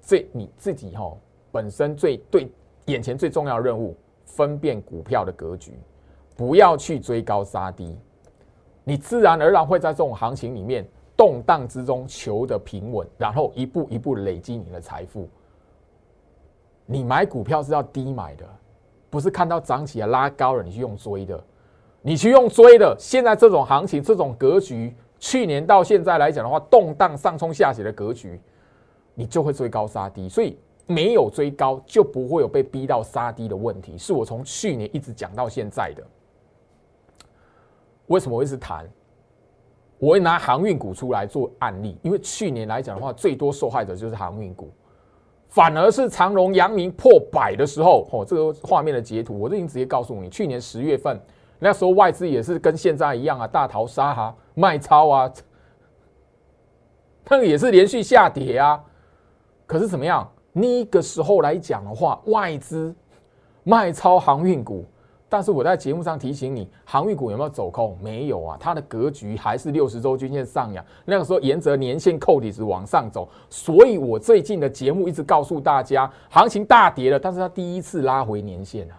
[0.00, 1.16] 这你自己哈
[1.52, 2.50] 本身最对
[2.86, 5.78] 眼前最重要的任务，分辨股票的格局，
[6.36, 7.96] 不要去追高杀低，
[8.82, 10.84] 你自然而然会在这种行情里面。
[11.18, 15.28] 动荡之中求得平稳，然后一步一步累积你的财富。
[16.86, 18.48] 你买股票是要低买的，
[19.10, 21.44] 不是看到涨起来拉高了你去用追的，
[22.02, 22.94] 你去用追的。
[23.00, 28.40] 现在这种行情、这种格局，去年到现在来讲的话，动荡上冲下起的格局，
[29.12, 30.28] 你就会追高杀低。
[30.28, 33.98] 所以没有追高，就不会有被逼到杀低的问题。
[33.98, 36.02] 是我从去年一直讲到现在的。
[38.06, 38.88] 为什么我一直谈？
[39.98, 44.70] 我会拿航运股出来做案例，因为去年来讲的话，最多受害者就是航运股。
[45.48, 51.18] 反而是长隆、阳明破百的时候，哦，这个画面的截图，我都已经直接告诉你，去年十月份
[51.58, 55.32] 那时候外资也是跟现在一样啊，大逃杀哈，卖超啊，
[57.28, 58.78] 那个也是连续下跌啊。
[59.66, 60.30] 可是怎么样？
[60.52, 62.94] 那个时候来讲的话，外资
[63.64, 64.84] 卖超航运股。
[65.30, 67.98] 但是我在节目上提醒你，航运股有没有走空？
[68.02, 70.82] 没有啊，它的格局还是六十周均线上扬。
[71.04, 78.94] 那个时候沿着年线扣底值往上走，所以我最近的节目一直告诉大家，行情大跌了，但是它第一次拉回年线啊。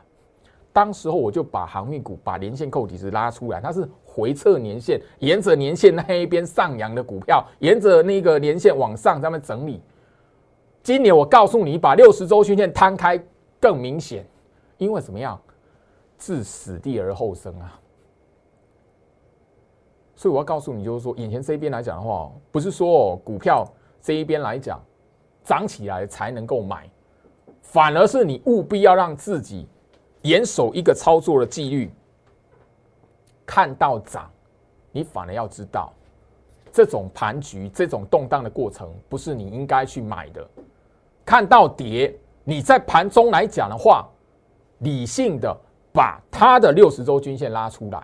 [0.72, 9.82] 当时候我就把航运股把年线扣底值拉出来，它是回撤年线，沿着年线那一边上扬的股票，沿着那个年线往上在那整理。
[10.84, 13.20] 今年我告诉你，把六十周均线摊开
[13.60, 14.24] 更明显，
[14.78, 15.38] 因为怎么样？
[16.20, 17.80] 置死地而后生啊！
[20.16, 23.66] 所以我要告诉你，就是说，眼前这一边来讲的话，不是说股票
[24.02, 24.84] 这一边来讲
[25.46, 26.90] 涨起来才能够买，
[27.62, 29.66] 反而是你务必要让自己
[30.24, 31.90] 严守一个操作的纪律。
[33.46, 34.30] 看到涨，
[34.92, 35.94] 你反而要知道，
[36.70, 40.46] 这种盘局、这种动荡的过程，不是你应该去买的。
[41.26, 44.06] 看到跌，你在盘中来讲的话，
[44.80, 45.58] 理性的。
[46.00, 48.02] 把它的六十周均线拉出来，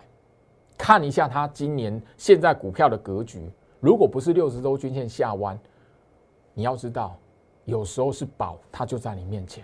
[0.77, 3.49] 看一下它今年现在股票的格局。
[3.79, 5.57] 如果不是六十周均线下弯，
[6.53, 7.15] 你要知道，
[7.63, 9.63] 有时候是宝，它就在你面前。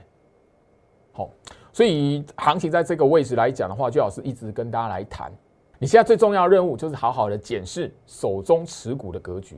[1.12, 1.30] 好，
[1.74, 5.30] 所以行情在这个位置来讲的话，最好是一直跟大家来谈。
[5.78, 9.58] 你现在最重要任务就是好好的检视手中持股的格局。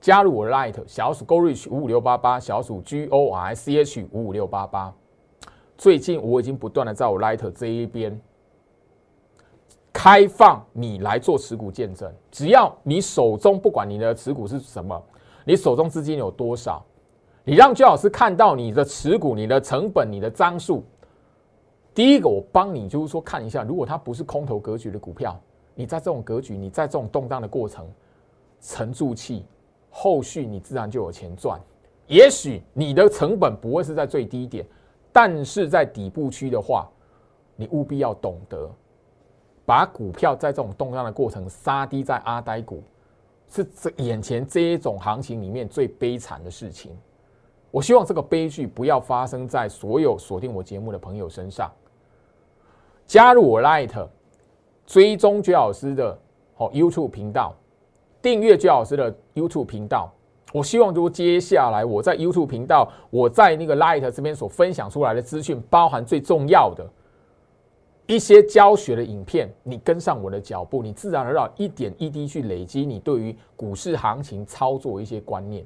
[0.00, 4.92] 加入我的 Light 小鼠 Go Reach 五五六八八，小鼠 G O R C H 五五六八八。
[5.80, 8.20] 最近我已经不断的在我 Light 这一边
[9.90, 15.02] 开放你来做持股见证，只要你手中不管你的持股是什么，
[15.42, 16.84] 你手中资金有多少，
[17.44, 20.84] 你让居老师看到你的持股、你的成本、你的张数。
[21.94, 25.34] 第一个，我帮你就是说看一下，如果它不是空头格局的股票，
[25.74, 27.88] 你在这种格局，你在这种动荡的过程
[28.60, 29.46] 沉住气，
[29.88, 31.58] 后续你自然就有钱赚。
[32.06, 34.66] 也许你的成本不会是在最低点。
[35.12, 36.88] 但是在底部区的话，
[37.56, 38.70] 你务必要懂得
[39.64, 42.82] 把股票在这种动荡的过程杀低在阿呆股，
[43.48, 46.96] 是这眼前这一种行情里面最悲惨的事情。
[47.70, 51.70] 我希望这个悲剧不要发生在所有锁定我节目的朋友身上。
[53.06, 54.08] 加入我 Light，
[54.86, 56.18] 追踪居老师的
[56.56, 57.54] 哦 YouTube 频道，
[58.22, 60.12] 订阅居老师的 YouTube 频道。
[60.52, 66.84] 我希望，如果接下来我在 YouTube 频道，我在那个 Light 这边所分享出来的资讯，包含最重要的
[68.06, 75.64] 一些教学的影片，你跟上我的脚步，你自然而然一点一滴去累积你对于股市行情操作一些观念。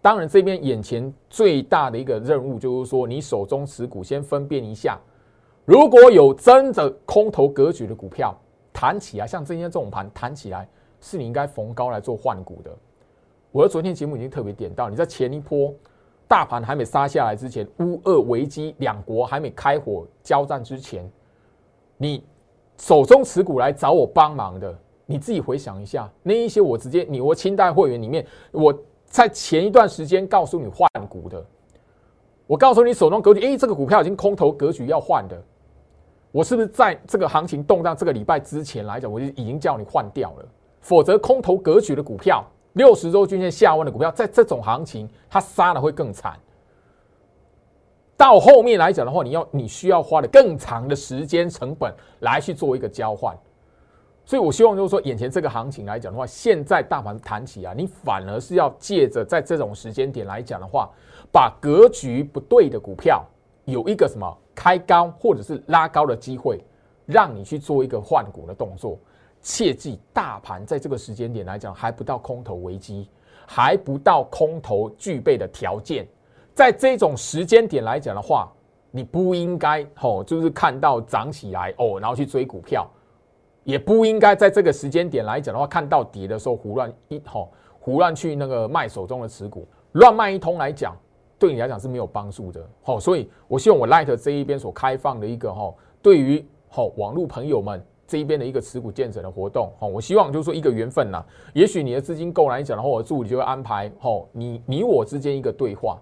[0.00, 5.00] 当然，这边眼前最大的一个任务就是说，你手中持股先分辨一下，
[5.64, 8.32] 如果有真的空头格局的股票
[8.72, 10.68] 弹起来，像今天这种盘弹起来，
[11.00, 12.70] 是你应该逢高来做换股的。
[13.52, 15.72] 我的昨天节目已经特别点到，你在前一波
[16.26, 21.08] 大盘还没杀下来之前，乌俄危机两国还没开火交战之前，
[21.98, 22.24] 你
[22.78, 31.44] 手中持股来找我帮忙的，你自己回想一下，那一些我直接你我清代会员里面，我在前一段时间告诉你换股的，
[32.46, 35.40] 我告诉你手中格局，哎，这个股票已经空头格局要换的，
[36.30, 40.48] 我是不是在这个行情动荡这个礼拜之前来讲，我就已经叫你换掉了，
[40.80, 42.42] 否则空头格局的股票。
[42.74, 46.38] 六十周均线下弯的股票，在这种行情，它杀的会更惨。
[48.16, 53.36] 到后面来讲的话，你要你需要花的更长的时间成本来去做一个交换。
[54.24, 60.88] 所以我希望就是说，眼前这个行情来讲的话，现在大盘弹起啊，你反而是要借着在这种时间点来讲的话，
[61.32, 63.24] 把格局不对的股票
[63.64, 66.64] 有一个什么开高或者是拉高的机会，
[67.06, 68.96] 让你去做一个换股的动作。
[69.42, 73.08] 切记，大盘在这个时间点来讲，还不到空头危机，
[73.46, 76.06] 还不到空头具备的条件。
[76.54, 78.52] 在这种时间点来讲的话，
[78.90, 82.88] 你不应该吼，就是看到涨起来哦，然后去追股票，
[83.64, 90.96] 也不应该在这个时间点来讲的话，看到跌的时候胡乱一吼，胡乱去那个卖手中的持股，乱卖一通来讲，
[91.38, 92.64] 对你来讲是没有帮助的。
[92.82, 101.24] 好，所以我希望我 Light 这一边所开放的一个哈，对于好网络朋友们这一边的一个持股建成的活动，好，我希望就是说一个缘分呐。
[101.54, 105.98] 也许你的资金够来讲的话，我助理就会安排好你你我之间一个对话。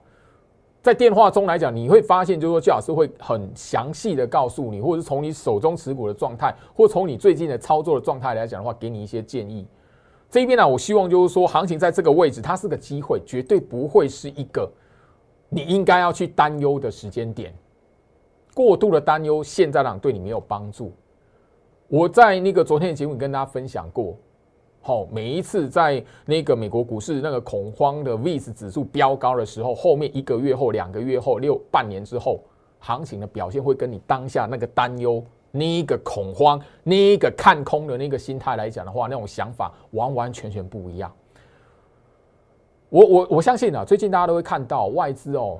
[0.82, 9.66] 在电话中来讲，你会发现，就是说，季老师会很详细的告诉你，或者是从你手中持股的状态，或从你最近的操作的状态来讲的话，给你一些建议。
[10.30, 14.72] 这一边呢，我希望就是说，行情在这个位置，它是个机会，绝对不会是一个
[15.50, 17.54] 你应该要去担忧的时间点。
[18.54, 20.92] 过度的担忧，现在呢对你没有帮助。
[21.90, 24.16] 我在那个昨天的节目跟大家分享过。
[24.80, 32.44] 好，每一次在那个美国股市那个恐慌的 VIX 指数飙高的时候，后面一个月后、两个月后、六半年之后，
[32.78, 41.12] 行情的表现会跟你当下那个担忧、那一个恐慌、那一个看空的那个心态来讲的话，那种想法完完全全不一样。
[42.88, 45.58] 我我我相信啊，最近大家都会看到外资哦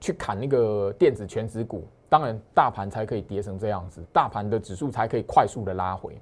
[0.00, 6.20] 去砍那个电子全指股，当然大盘才可以跌成这样子，大盘的指数才可以快速的拉回。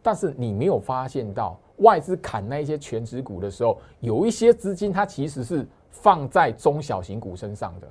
[0.00, 1.58] 但是你没有发现到？
[1.78, 7.88] 外资砍那一些全值股的时候，有一些资金它其实是放在中小型股身上的。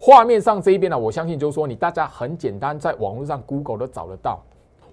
[0.00, 4.40] 画面上这一边呢，我相信就是说你大家很简单，在网络上 Google 都找得到。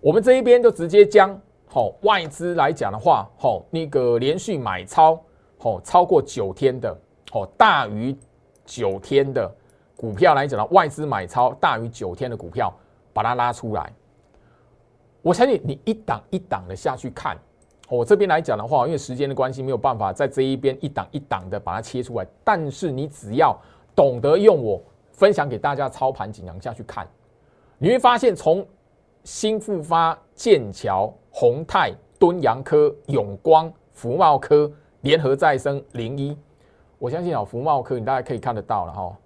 [0.01, 5.17] 我们这一边就直接将好外资来讲的话，好那个连续买超
[5.57, 6.93] 好超过九天的，
[7.31, 8.13] 好大于
[8.65, 9.49] 九天的
[9.97, 12.73] 股票来讲呢外资买超大于九天的股票，
[13.11, 13.91] 把它拉出来。
[15.21, 17.37] 我相信你一档一档的下去看。
[17.89, 22.27] 我这边来讲的话，因为时间的关系，没有办法在这一边一档一档的把它切出来。
[22.43, 23.57] 但是你只要
[23.95, 24.81] 懂得用我
[25.11, 27.07] 分享给大家操盘锦囊下去看，
[27.77, 28.65] 你会发现从
[29.23, 34.71] 新复发、剑桥、宏泰、敦洋科、永光、福茂科、
[35.01, 36.37] 联合再生、零一，
[36.99, 39.17] 我相信啊，福茂科你大家可以看得到了哈。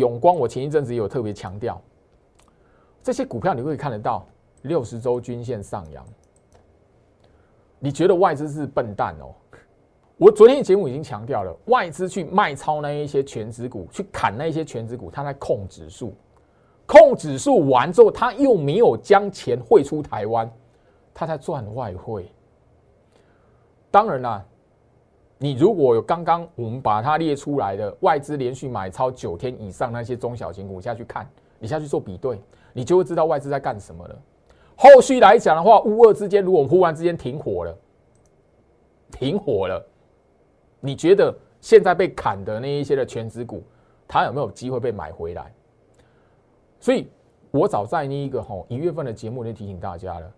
[0.00, 1.80] 永光我前一阵子也有特别强调，
[3.02, 4.26] 这些股票你会看得到
[4.62, 6.04] 六十周均线上扬。
[7.78, 9.32] 你觉得外资是笨蛋哦？
[10.16, 16.14] 我昨天节目已经强调了，外资去卖超那一些全指股，去砍那一些全指股，他在控指数，
[16.86, 20.50] 控指数完之后，他又没有将钱汇出台湾，
[21.14, 22.30] 他在赚外汇。
[23.90, 24.44] 当然啦，
[25.42, 31.26] 你如果有刚刚我们把它列出来的外资连续买超九天以上那些中小型股下去看，
[31.58, 32.38] 你下去做比对，
[32.74, 34.18] 你就会知道外资在干什么了。
[34.76, 37.74] 后续来讲的话，乌二之间如果忽然之间停火了，
[39.12, 39.82] 停火了，
[40.78, 43.62] 你觉得现在被砍的那一些的全资股，
[44.06, 45.50] 它有没有机会被买回来？
[46.78, 47.08] 所以
[47.50, 50.30] 我早在那一个吼一月份的节目就提醒大家了，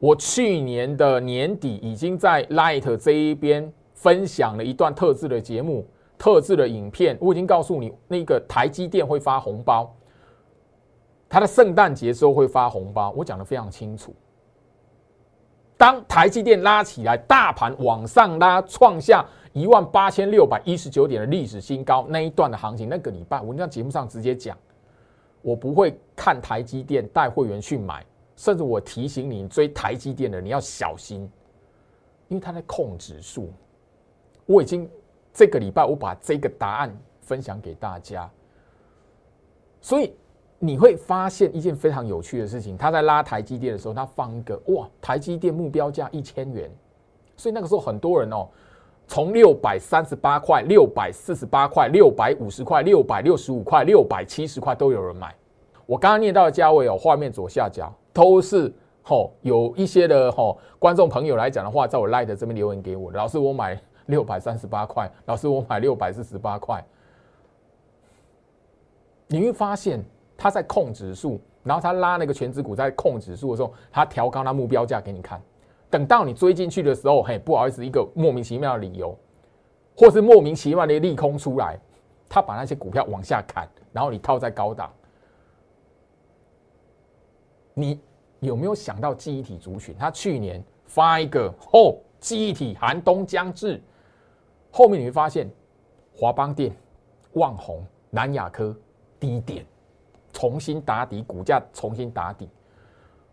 [0.00, 5.84] 我去年的年底已经在 Light 这一边分享了一段特制的节目、
[6.16, 9.92] 特制的影片，我已经告诉你那个台积电会发红包。
[11.28, 14.14] 他的圣诞节时候会发红包，我讲的非常清楚。
[15.76, 24.56] 当台积电拉起来，大盘往上拉，创下一万八千六百一十九点的历史新高，那一段的行情，那个礼拜我在节目上直接讲，
[25.42, 31.28] 我不会看台积电带会员去买，甚至我提醒你追台积电的你要小心，
[32.28, 33.52] 因为他在控指数。
[34.48, 34.90] 我已经
[35.32, 38.28] 这个礼拜我把这个答案分享给大家，
[39.80, 40.12] 所以。
[40.60, 46.68] 你会发现一件非常有趣的事情，他在拉台积电的时候，他放一个哇，台积电目标价一千元，
[47.36, 48.48] 所以那个时候很多人哦，
[49.06, 55.32] 从六百三十八块、六百四十八块、六百五十块、六百六十五块、六百七十块都有人买。
[55.86, 66.84] 我刚刚念到的价位哦，画面左下角都是吼，有一些的吼观众朋友来讲的话，在我 Light 这边留言给我，老师我买六百三十八块，老师我买六百四十八块，
[69.28, 70.04] 你会发现。
[70.40, 75.42] 他在控指数，然后他拉那个全指股在控指数的时候，他调高他目标价给你看。
[75.90, 79.18] 等到你追进去的时候，嘿，不好意思，一个莫名其妙的理由，
[79.96, 81.76] 或是莫名其妙的利空出来，
[82.28, 84.92] 他把那些股票往下砍，然后你套在高档。
[87.74, 88.00] 你
[88.38, 89.92] 有没有想到记忆体族群？
[89.98, 93.82] 他去年发一个哦，记忆体寒冬将至，
[94.70, 95.50] 后面你会发现
[96.14, 96.74] 华邦电、
[97.32, 98.74] 旺宏、南亚科
[99.18, 99.64] 低点。
[100.30, 102.48] 重新打底，股价重新打底，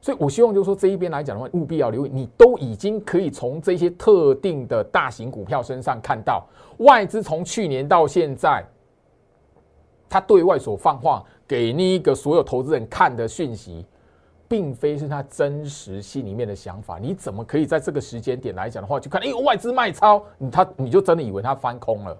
[0.01, 8.65] 所以我希望就是说这一边来讲的话，务必要留意，你都已经可以从这些特定的大型股票身上看到，外资从去年到现在，
[10.09, 13.85] 他对外所放话给那一个所有投资人看的讯息，
[14.47, 16.97] 并非是他真实心里面的想法。
[16.99, 22.17] 你怎么可以在这个时间点来讲的话，就看哎外资卖超，你他你就真的以为他翻空了？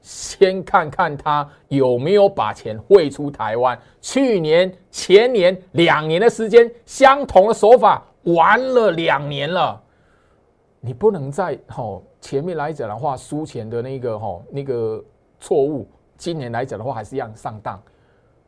[0.00, 3.78] 先看看他有没有把钱汇出台湾。
[4.02, 9.80] 去年、前年两年的时间，相同的手法玩了两年了。
[10.80, 15.02] 你不能在吼前面来讲的话，输钱的那个吼那个
[15.40, 17.82] 错误，今年来讲的话还是一样上当，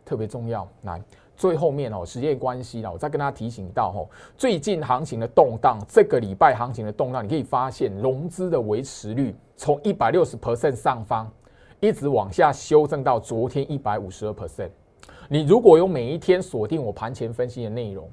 [0.04, 0.68] 特别重要。
[0.82, 1.02] 来，
[1.36, 11.30] 最后面哦，时间关系了，我再跟大家提醒到哦，最近行情的动荡，这个礼拜行情的动荡，你可以发现融资的维持率从一百六十 percent 上方。
[11.78, 14.70] 一直往下修正到昨天一百五十二 percent。
[15.28, 18.08] 你如果有每一天锁定我盘前分析的内容，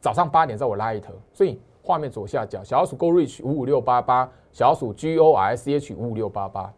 [0.00, 6.74] 早上八点在我 Light，所以画面左下角小老鼠 Go Reach 五五六八八，小老鼠 G O R C H 五五六八八。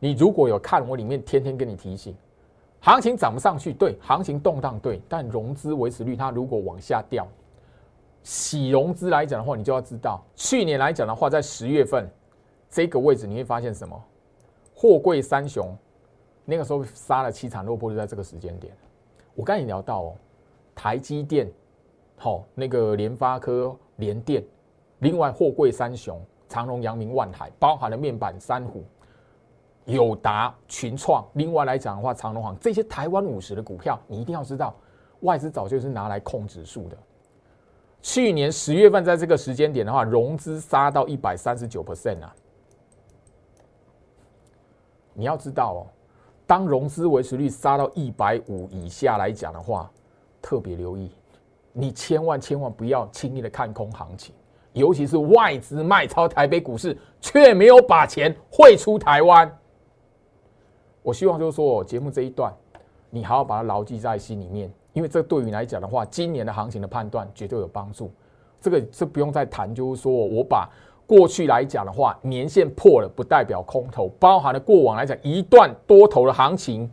[0.00, 2.12] 你如果有看我里面天天跟你提醒，
[2.80, 7.26] 行情涨不上去，对，行情动荡，对，但融资维持率它如果往下掉，
[8.22, 12.08] 洗融资来讲的话，你就要知道，去年来讲的话，在十月份
[12.70, 14.02] 这个位置，你会发现什么？
[14.74, 15.76] 货柜三雄，
[16.46, 18.74] 那个时候杀了七场落魄，就在这个时间点。
[19.34, 20.14] 我刚才聊到哦，
[20.74, 21.50] 台积电，
[22.16, 24.42] 好，那个联发科、联电，
[25.00, 26.18] 另外货柜三雄，
[26.48, 28.82] 长荣、阳明、万海，包含了面板三虎，
[29.90, 31.26] 友达、群创。
[31.34, 34.74] 另外来讲的话，长荣行这些台湾五十的股票，你一定要知道，
[35.20, 36.96] 外资早就是拿来控指数的。
[38.02, 42.34] 去年十月份在这个时间点的话，融资杀到一百三十九 percent 啊。
[45.12, 45.86] 你要知道哦，
[46.46, 49.90] 当融资维持率杀到一百五以下来讲的话，
[50.40, 51.10] 特别留意，
[51.74, 54.34] 你千万千万不要轻易的看空行情，
[54.72, 59.54] 尤其是外资卖超台北股市，却没有把钱汇出台湾。
[61.02, 62.52] 我希望就是说，节目这一段，
[63.10, 68.10] 你好好把它牢记在心里面，因为这对于你来讲的话，今年的行情的判断绝对有帮助。
[68.60, 70.68] 这个这不用再谈，就是说我把。
[71.06, 76.88] 过去来讲的话，年线破了不代表空头，包含了过往来讲一段多头的行情，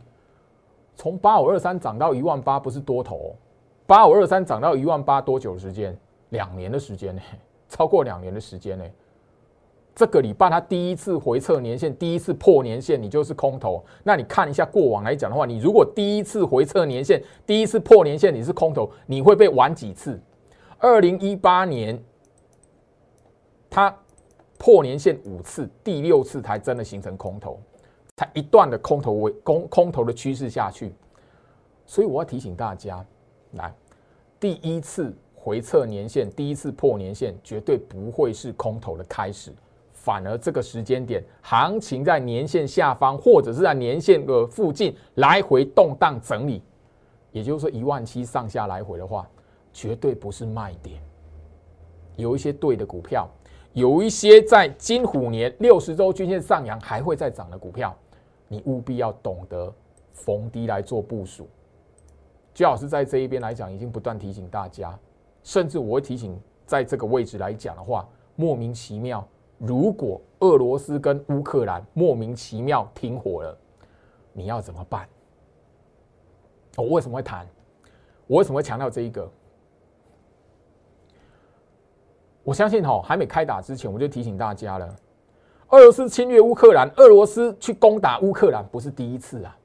[0.95, 3.35] 从八五二三涨到一万八不是多头，
[3.85, 5.95] 八五二三涨到一万八多久的时间？
[6.29, 7.21] 两年的时间呢？
[7.69, 8.83] 超过两年的时间呢？
[9.97, 13.83] 这个礼拜它第一次回撤年线，第一次破年线，你就是空头。
[14.03, 20.21] 那你看一下过往来讲的话，你如果第一次回撤年线，第一次破年线，你是空头，你会被玩几次？
[20.77, 21.99] 二零一八年，
[23.69, 23.91] 它。
[24.59, 27.61] 破年线五次，第六次才真的形成空头，
[28.15, 30.91] 才一段的空头为空空头的趋势下去，
[31.85, 33.05] 所以我要提醒大家，
[33.51, 33.71] 来，
[34.39, 39.53] 第一次回撤年线，第一次破年线，绝对不会是空头的开始，
[40.07, 46.63] 反而这个时间点，行情在年线下方或者是在年线的附近来回动荡整理，
[47.33, 49.27] 也就是说一万七上下来回的话，
[49.73, 51.01] 绝对不是卖点，
[52.15, 53.27] 有一些对的股票。
[53.73, 57.93] 有一些在金虎年六十周均线上扬还会再涨的股票，
[58.47, 59.71] 你务必要懂得
[60.13, 61.49] 逢低来做部署。
[62.55, 64.97] 最老师在这一边来讲，已经不断提醒大家，
[65.43, 69.27] 甚至我会提醒，在这个位置来讲的话，莫名其妙，
[69.57, 73.57] 如果俄罗斯跟乌克兰莫名其妙停火了，
[74.33, 75.07] 你要怎么办？
[76.75, 77.47] 我为什么会谈？
[78.27, 79.27] 我为什么会强调这一个？
[82.43, 84.95] 我相信哈，还没开打之前，我就提醒大家了。
[85.69, 89.57] 俄罗斯侵略乌克兰，俄罗斯去攻打乌克兰不是第一次啊。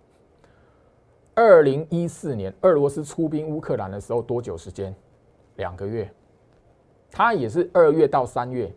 [1.35, 4.95] 二零一四年，俄罗斯出兵乌克兰的时候多久时间？
[5.57, 6.11] 两个月。
[7.11, 8.73] 他也是二月到三月。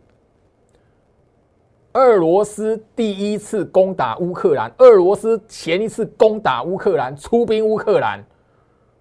[1.96, 8.22] 俄罗斯第一次攻打乌克兰，俄罗斯前一次攻打乌克兰，出兵乌克兰，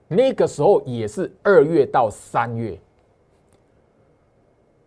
[0.07, 2.79] 那个时候也是二月到三月。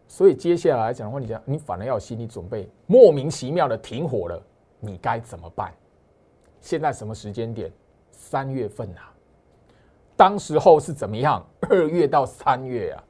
[0.07, 4.43] 所以接下来讲的话，你讲你反而要有心理准备，莫名其妙的停火了，
[4.81, 5.71] 你该怎么办？
[6.63, 7.71] 现在什么时间点？
[8.11, 9.13] 三月份啊，
[10.17, 11.47] 当时候是怎么样？
[11.69, 13.05] 二月到三月啊，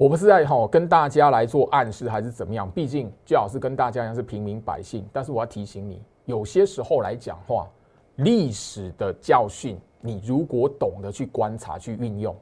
[0.00, 2.70] 我不是在哈跟大家来做暗示还是怎么样？
[2.70, 7.68] 毕竟最好是跟大家一样是平民百姓，但是我要提醒你，有些时候来讲话，
[8.16, 12.34] 历史的教训，你如果懂得去观察去运用，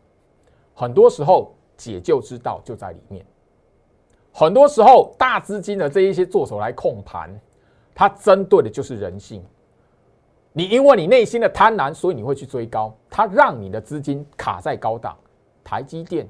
[0.74, 1.52] 很多时候。
[1.76, 3.24] 解救之道就在里面。
[4.32, 7.30] 很多时候，大资金的这一些做手来控盘，
[7.94, 9.40] 它针对的就是人性。
[10.52, 15.16] 你因为你内心的贪婪，所以你会去追高，它让你的资金卡在高档。
[15.62, 16.28] 台积电、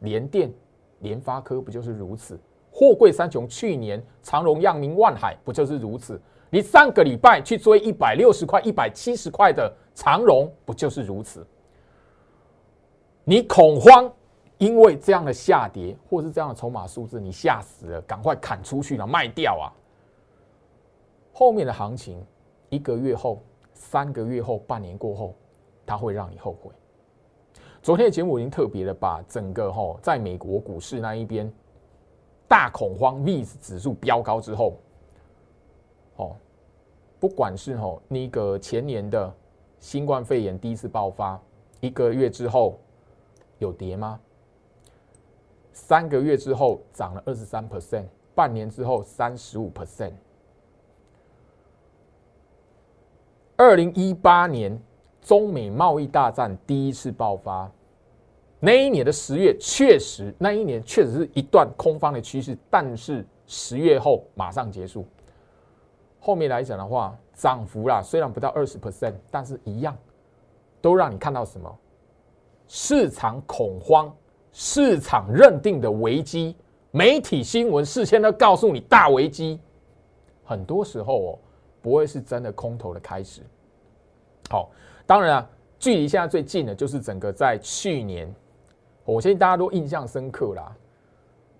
[0.00, 0.52] 联电、
[1.00, 2.38] 联发科不就是如此？
[2.70, 6.20] 货柜三雄去年长荣、阳明、万海不就是如此？
[6.50, 11.46] 你上个礼拜去追一百六十块、一百七十块的长荣，不就是如此？
[13.24, 14.12] 你恐慌，
[14.58, 19.72] 因为这样的下跌或是这样的筹码数字，你吓死了，赶快砍出去了，卖掉啊！
[21.32, 22.24] 后面的行情，
[22.68, 23.42] 一个月后、
[23.74, 25.34] 三个月后、半年过后，
[25.84, 26.70] 它会让你后悔。
[27.86, 31.48] 昨天的节目已经特别的把整个哈，在美国股市那一边
[32.48, 34.76] 大恐慌，VIX 指数飙高之后，
[36.16, 36.34] 哦，
[37.20, 39.32] 不管是哈那个前年的
[39.78, 41.40] 新冠肺炎第一次爆发，
[41.78, 42.76] 一个月之后
[43.60, 44.18] 有跌吗？
[45.72, 50.10] 三个月之后涨了二十三 percent，半年之后三十五 percent。
[53.56, 54.76] 二零一八年
[55.26, 57.68] 中美贸易大战第一次爆发，
[58.60, 65.04] 那一年的十月确实，那一年确实是一段空方的趋势，但是十月后马上结束。
[66.20, 69.96] 后面来讲的话，涨幅啦虽然不到二十 percent，但是一样
[70.80, 71.76] 都让你看到什么？
[72.68, 74.14] 市场恐慌。
[74.58, 76.56] 市场认定的危机，
[76.92, 79.60] 媒体新闻事先都告诉你大危机，
[80.44, 81.38] 很多时候哦，
[81.82, 83.42] 不会是真的空头的开始。
[84.48, 84.70] 好，
[85.06, 88.34] 当然啊，距离现在最近的，就是整个在去年，
[89.04, 90.76] 我相信大家都印象深刻啦。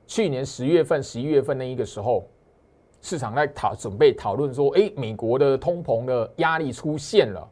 [0.07, 2.25] 去年十月份、十一月份那一个时候，
[3.01, 7.49] 市场在讨准备讨论说，哎，美国的通膨的压力出现了，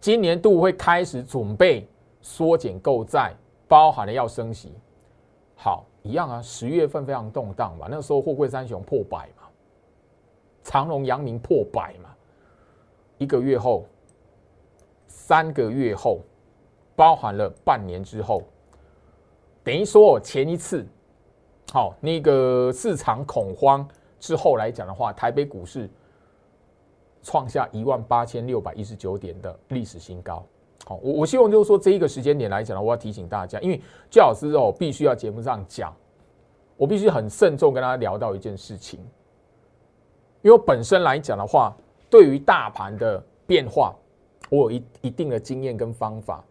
[0.00, 1.86] 今年度会开始准备
[2.20, 3.32] 缩减购债。
[3.68, 4.70] 包含了要升息，
[5.56, 9.48] 好一样啊，十月份非常动荡嘛，那时候货柜三雄破百嘛，
[10.62, 12.10] 长隆、阳明破百嘛，
[13.16, 13.86] 一个月后、
[15.14, 16.20] 三个月后，
[16.96, 18.42] 包含了半年之后，
[19.62, 20.86] 等于说前一次，
[21.70, 23.86] 好那个市场恐慌
[24.18, 25.88] 之后来讲的话，台北股市
[27.22, 30.42] 创下一万八千六百一十九点的历史新高。
[30.86, 33.78] 好，我我希望就是说这一个时间点来讲呢，我要提醒大家，因为
[34.10, 35.94] 最好是哦，必须要节目上讲，
[36.78, 38.98] 我必须很慎重跟大家聊到一件事情，
[40.40, 41.76] 因为本身来讲的话，
[42.08, 43.94] 对于大盘的变化，
[44.52, 46.44] 我有一一定的经验跟方法。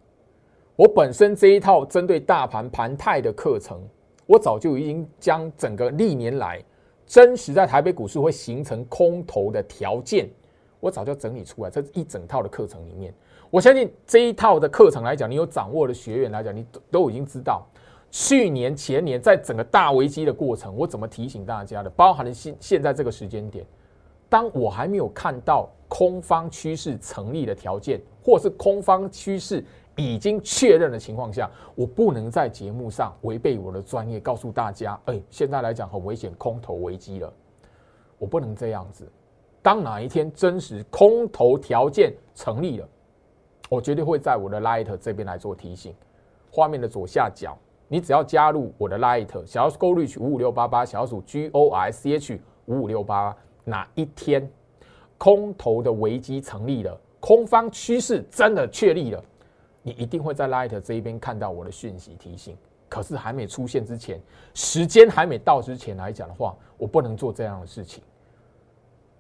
[0.76, 3.80] 我本身这一套针对大盘盘态的课程，
[4.26, 6.60] 我早就已经将整个历年来
[7.06, 10.28] 真实在台北股市会形成空头的条件，
[10.80, 13.14] 我早就整理出来，这一整套的课程里面。
[13.52, 17.64] 我相信这一套的课程来讲，你有掌握的学员来讲，你都已经知道，
[18.10, 23.64] 去年前年在整个大危机的过程，我怎么提醒大家的，包含了现现在这个时间点，
[24.32, 29.62] 当我还没有看到空方趋势成立的条件，或是空方趋势
[29.98, 37.34] 已经确认的情况下，我不能在节目上违背我的专业，告诉大家，哎，现在来讲很危险，空头危机了，
[38.18, 39.06] 我不能这样子。
[39.62, 42.88] 当哪一天真实空头条件成立了。
[43.70, 45.94] 我绝对会在我的 Light 这边来做提醒，
[46.50, 47.58] 画面的左下角，
[47.90, 54.50] 你只要加入我的 Light 小老鼠 Go Reach 五五六八八，小老鼠 G O R C H 五五六八八，哪一天
[55.18, 59.24] 空头的危机成立了，空方趋势真的确立了，
[59.84, 62.58] 你一定会在 Light 这一边看到我的讯息提醒。
[62.90, 64.20] 可是还没出现之前，
[64.54, 68.04] 时间还没到之前来讲的话，我不能做这样的事情。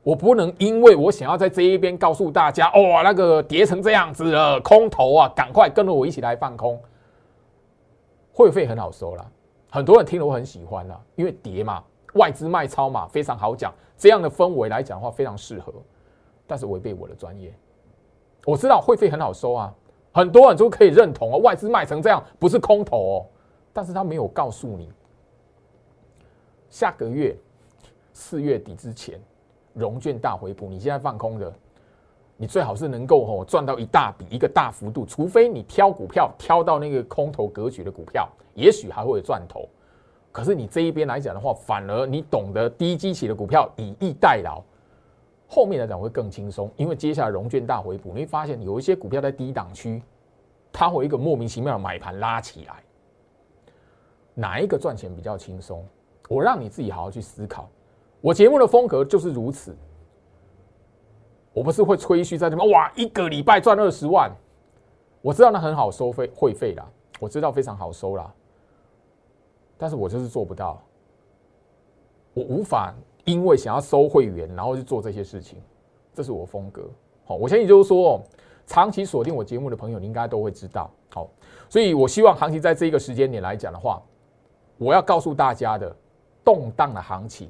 [0.03, 6.81] 我不能因为我想要在这一边告诉大家，哦，那个跌成这样子了，空头啊，赶快跟着我一起来放空。
[8.33, 9.31] 会费很好收了，
[9.69, 11.83] 很多人听了我很喜欢了，因为跌嘛，
[12.15, 13.73] 外资卖超嘛，非常好讲。
[14.01, 15.71] 这样的氛围来讲的话，非常适合。
[16.47, 17.53] 但是违背我的专业，
[18.47, 19.71] 我知道会费很好收啊，
[20.11, 23.25] 很多人都可以认同哦，外资卖成这样不是空头哦，
[23.71, 24.91] 但是他没有告诉你，
[26.67, 27.37] 下个月
[28.11, 29.21] 四月底之前。
[29.73, 31.53] 融券大回补，你现在放空的，
[32.37, 35.05] 你最好是能够哦赚到一大笔，一个大幅度。
[35.05, 39.69] 除非你挑股票挑到那个空头格局的股票，也许还会有赚头。
[40.31, 44.61] 可是你这一边来讲的话，反而你懂得低基期的股票以逸待劳，
[45.47, 46.71] 后面来讲会更轻松。
[46.77, 50.01] 因为接下来融券大回补，你会发现有一些股票在低档区，
[50.71, 52.75] 它会一个莫名其妙的买盘拉起来，
[54.33, 55.85] 哪一个赚钱比较轻松？
[56.29, 57.69] 我让你自己好好去思考。
[58.21, 59.75] 我节目的风格就是如此，
[61.51, 64.31] 我不是会吹嘘在这边哇，一个礼拜赚二十万，
[65.21, 66.87] 我知道那很好收费会费啦，
[67.19, 68.33] 我知道非常好收啦，
[69.81, 70.79] 但是我就是做不到，
[72.35, 72.93] 我无法
[73.25, 75.59] 因为想要收会员，然后去做这些事情，
[76.13, 76.87] 这是我风格。
[77.25, 78.21] 好，我相信就是说，
[78.67, 80.87] 长期锁定我节目的朋友，你应该都会知道。
[81.09, 81.27] 好，
[81.67, 83.99] 所以我希望行情在这一个时间点来讲的话，
[84.77, 85.95] 我要告诉大家的
[86.45, 87.49] 动荡的行情。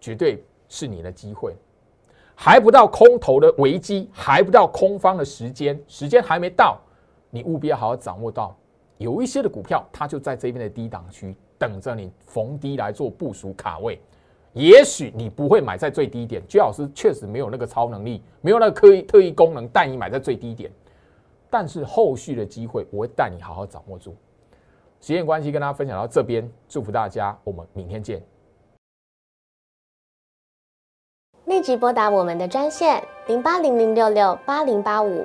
[0.00, 1.56] 绝对是你的机会，
[2.36, 6.80] 还不到空头的危机，还不到空方的时间，时间还没到，
[7.30, 8.56] 你务必要好好掌握到
[8.98, 14.00] 有一些的股票，它就在这边的低档区等着你逢低来做部署卡位。
[14.52, 20.68] 也许你不会买在最低点，居老师确实没有那个超能力，没有那个刻意特异功能带你买在最低点。
[21.48, 24.16] 但是后续的机会，我会带你好好掌握住。
[25.00, 28.20] 时间关系，跟大家分享到这边，祝福大家，我们明天见。
[31.44, 35.24] 立即拨打我们的专线零八零零六六八零八五